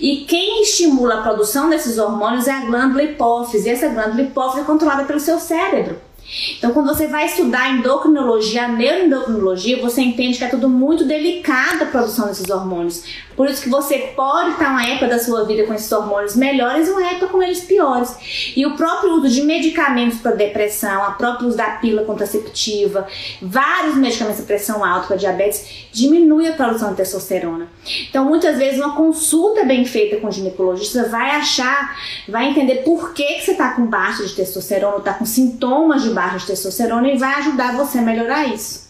[0.00, 3.68] E quem estimula a produção desses hormônios é a glândula hipófise.
[3.68, 6.09] E essa glândula hipófise é controlada pelo seu cérebro.
[6.56, 11.86] Então, quando você vai estudar endocrinologia, neuroendocrinologia, você entende que é tudo muito delicado a
[11.86, 13.02] produção desses hormônios.
[13.36, 16.86] Por isso que você pode estar uma época da sua vida com esses hormônios melhores
[16.86, 18.14] e uma época com eles piores.
[18.54, 23.06] E o próprio uso de medicamentos para depressão, a própria uso da pílula contraceptiva,
[23.40, 27.68] vários medicamentos para pressão alta, para diabetes, diminui a produção de testosterona.
[28.08, 31.96] Então, muitas vezes, uma consulta bem feita com o ginecologista vai achar,
[32.28, 36.10] vai entender por que, que você está com baixa de testosterona, está com sintomas de
[36.10, 38.88] baixa de testosterona e vai ajudar você a melhorar isso.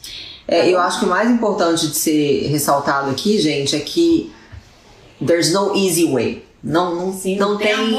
[0.49, 4.33] É, eu acho que o mais importante de ser ressaltado aqui, gente, é que
[5.25, 6.45] there's no easy way.
[6.63, 7.93] Não, não, Sim, não tem tem.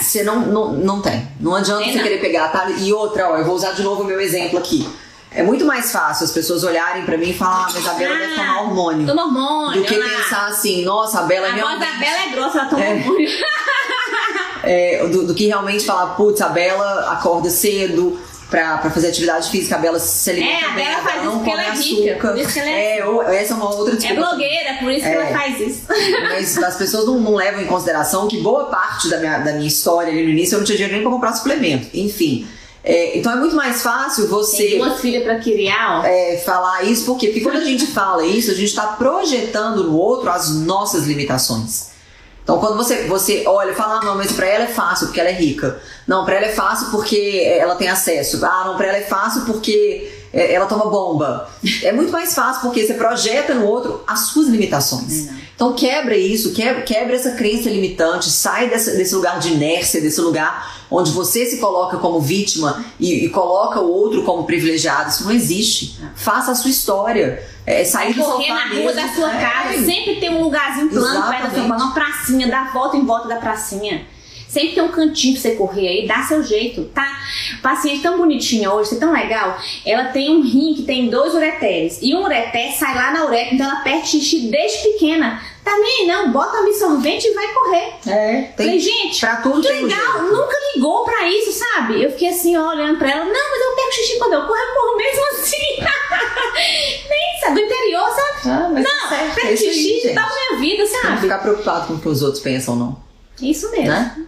[0.00, 1.26] Você não, não, não tem.
[1.40, 2.04] Não adianta Tem você não.
[2.04, 2.76] querer pegar atalho.
[2.78, 4.86] E outra, ó, eu vou usar de novo o meu exemplo aqui.
[5.34, 8.18] É muito mais fácil as pessoas olharem pra mim e falar, ah, mas a Bela
[8.18, 9.06] deve tomar hormônio.
[9.06, 11.80] Toma hormônio, Do que pensar assim, nossa, a Bela A voz realmente.
[11.90, 12.92] da Bela é grossa, ela toma É.
[12.96, 13.28] hormônio.
[14.62, 18.18] é, do, do que realmente falar, putz, a Bela acorda cedo,
[18.52, 19.74] pra, pra fazer atividade física.
[19.76, 22.38] A Bela se alimenta É, a Bela faz isso não porque ela é rica, açúcar.
[22.40, 24.22] isso que é é, ou- essa é uma outra É desculpa.
[24.22, 25.14] blogueira, por isso que É.
[25.14, 25.80] ela faz isso.
[26.22, 29.66] Mas as pessoas não, não levam em consideração que boa parte da minha, da minha
[29.66, 31.88] história ali no início eu não tinha dinheiro nem pra comprar suplemento.
[31.94, 32.46] Enfim.
[32.84, 36.04] É, então é muito mais fácil Tem você duas filhas pra criar, ó.
[36.04, 37.28] é, falar isso, por quê?
[37.28, 41.91] Porque quando a gente fala isso, a gente está projetando no outro as nossas limitações.
[42.42, 45.20] Então, quando você, você olha e fala, ah, não, mas pra ela é fácil porque
[45.20, 45.80] ela é rica.
[46.08, 48.44] Não, pra ela é fácil porque ela tem acesso.
[48.44, 51.48] Ah, não, pra ela é fácil porque é, ela toma bomba.
[51.84, 55.28] É muito mais fácil porque você projeta no outro as suas limitações.
[55.54, 60.20] Então, quebra isso, quebra, quebra essa crença limitante, sai dessa- desse lugar de inércia, desse
[60.20, 65.10] lugar onde você se coloca como vítima e, e coloca o outro como privilegiado.
[65.10, 65.96] Isso não existe.
[66.16, 67.40] Faça a sua história.
[67.64, 68.92] É, sair do Correr na rua mesmo.
[68.94, 69.40] da sua É.
[69.40, 73.04] casa, sempre tem um lugarzinho plano perto da sua casa, uma pracinha, dá volta em
[73.04, 74.04] volta da pracinha.
[74.48, 77.20] Sempre tem um cantinho pra você correr aí, dá seu jeito, tá?
[77.62, 79.58] Paciente tão bonitinha hoje, você é tão legal.
[79.86, 82.00] Ela tem um rim que tem dois ureteres.
[82.02, 85.40] E um ureter sai lá na uretra, então ela perde xixi desde pequena.
[85.64, 87.94] Tá nem não, bota absorvente e vai correr.
[88.06, 92.02] É, tem, Falei, gente, pra tudo que tem um legal, nunca ligou pra isso, sabe?
[92.02, 94.56] Eu fiquei assim, ó, olhando pra ela, não, mas eu pego xixi quando eu corro,
[94.58, 95.82] eu corro mesmo assim.
[97.08, 98.40] Nem sabe, do interior, sabe?
[98.50, 101.00] Ah, mas Não, tá certo, pego é isso aí, xixi e dá minha vida, Não
[101.02, 101.20] sabe?
[101.20, 103.00] ficar preocupado com o que os outros pensam, não.
[103.40, 103.88] Isso mesmo.
[103.88, 104.26] Né?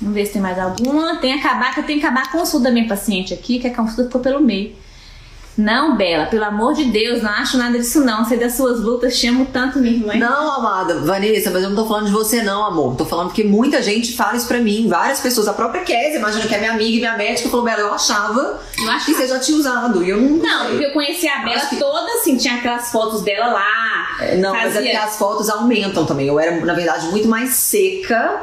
[0.00, 1.16] Vamos ver se tem mais alguma.
[1.16, 3.66] Tem que acabar, que eu tenho que acabar a consulta da minha paciente aqui, que
[3.66, 4.74] a consulta ficou pelo meio.
[5.60, 8.24] Não, Bela, pelo amor de Deus, não acho nada disso não.
[8.24, 10.14] Sei das suas lutas, te amo tanto, minha irmã.
[10.14, 12.96] Não, amada, Vanessa, mas eu não tô falando de você, não, amor.
[12.96, 14.88] Tô falando porque muita gente fala isso pra mim.
[14.88, 17.80] Várias pessoas, a própria Kézia, imagina que é minha amiga e minha médica, falou, Bela,
[17.80, 20.02] eu achava Eu acho que você já tinha usado.
[20.02, 20.38] E eu não.
[20.38, 24.16] Não, porque eu conheci a Bela que- toda assim, tinha aquelas fotos dela lá.
[24.20, 26.26] É, Não, mas é fazia- porque as fotos aumentam também.
[26.26, 28.40] Eu era, na verdade, muito mais seca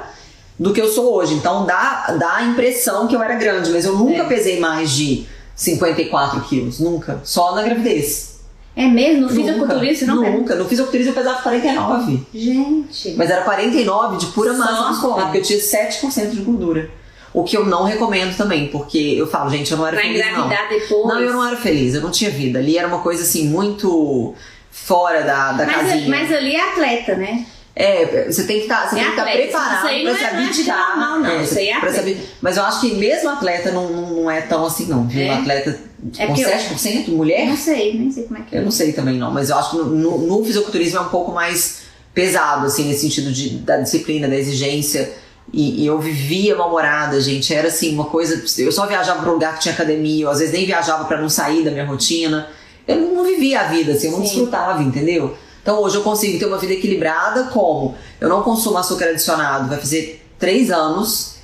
[0.59, 1.33] do que eu sou hoje.
[1.35, 4.25] Então dá, dá a impressão que eu era grande, mas eu nunca É.
[4.27, 5.25] pesei mais de
[5.57, 6.79] 54 quilos.
[6.79, 7.19] Nunca.
[7.23, 8.37] Só na gravidez.
[8.75, 9.21] É mesmo?
[9.21, 9.35] No Nunca.
[9.35, 10.21] fisiculturista não?
[10.31, 10.55] Nunca.
[10.55, 12.21] No fisiculturismo eu pesava 49.
[12.33, 13.15] Gente.
[13.17, 16.89] Mas era 49 de pura massa muscular, porque eu tinha 7% de gordura.
[17.33, 20.21] O que eu não recomendo também, porque eu falo, gente, eu não era Pra feliz,
[20.25, 20.45] não.
[20.45, 21.05] engravidar depois.
[21.07, 22.59] Não, eu não era feliz, eu não tinha vida.
[22.59, 24.33] Ali era uma coisa assim, muito
[24.71, 26.09] fora da, da mas, casinha.
[26.09, 27.45] mas ali é atleta, né?
[27.79, 29.37] É, você tem que estar É tem que estar atleta.
[29.43, 30.89] preparado não se é- não é abdicar.
[30.99, 31.43] normal, não.
[31.43, 31.97] Isso aí é pra atleta.
[31.99, 32.29] saber.
[32.41, 35.07] Mas eu acho que mesmo atleta não, não, não é tão assim, não.
[35.07, 35.21] Viu?
[35.21, 35.29] É?
[35.29, 35.79] Atleta
[36.17, 37.45] É com porque eu- 7% Eu mulher?
[37.47, 38.59] não sei, nem sei como é que é.
[38.59, 39.31] Eu não sei também, não.
[39.31, 41.81] Mas eu acho que no, no, fisiculturismo é um pouco mais
[42.15, 45.13] pesado, assim, nesse sentido de, da disciplina, da exigência.
[45.53, 47.53] E, e eu vivia mal-humorada, gente.
[47.53, 48.43] Era assim, uma coisa.
[48.59, 51.21] Eu só viajava pra um lugar que tinha academia, eu às vezes nem viajava pra
[51.21, 52.49] não sair da minha rotina.
[52.87, 54.23] Eu não, não vivia a vida, assim, eu não Sim.
[54.23, 55.37] desfrutava, entendeu?
[55.67, 57.93] Então hoje eu consigo ter uma vida equilibrada, como?
[58.21, 61.35] Eu não consumo açúcar adicionado, vai fazer três anos.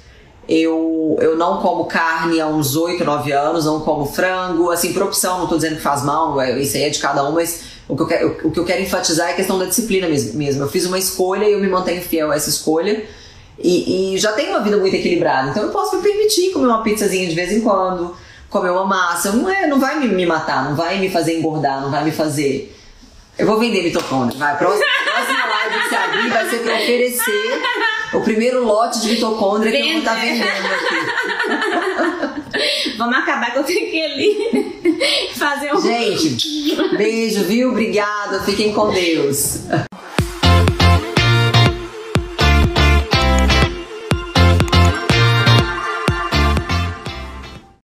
[0.48, 5.04] Eu, eu não como carne há uns 8, 9 anos, não como frango, assim, por
[5.04, 7.64] opção, não tô dizendo que faz mal, é- isso aí é de cada um, mas
[7.86, 10.34] o que eu quero, o que eu quero enfatizar é a questão da disciplina mes-
[10.34, 10.64] mesmo.
[10.64, 13.04] Eu fiz uma escolha e eu me mantenho fiel a essa escolha.
[13.60, 16.82] E, e já tenho uma vida muito equilibrada, então eu posso me permitir comer uma
[16.82, 18.16] pizzazinha de vez em quando,
[18.50, 19.34] comer uma massa.
[19.34, 22.12] Não, é, não vai me, me matar, não vai me fazer engordar, não vai me
[22.12, 22.74] fazer.
[23.38, 24.58] Eu vou vender mitocôndria, vai.
[24.58, 27.62] Próxima, próxima live que você abrir vai ser pra oferecer
[28.14, 30.96] o primeiro lote de mitocôndria que eu vou estar vendendo aqui.
[32.98, 35.82] Vamos acabar que eu tenho que ali fazer um.
[35.82, 37.70] Gente, beijo, viu?
[37.72, 38.44] Obrigada.
[38.44, 39.62] Fiquem com Deus.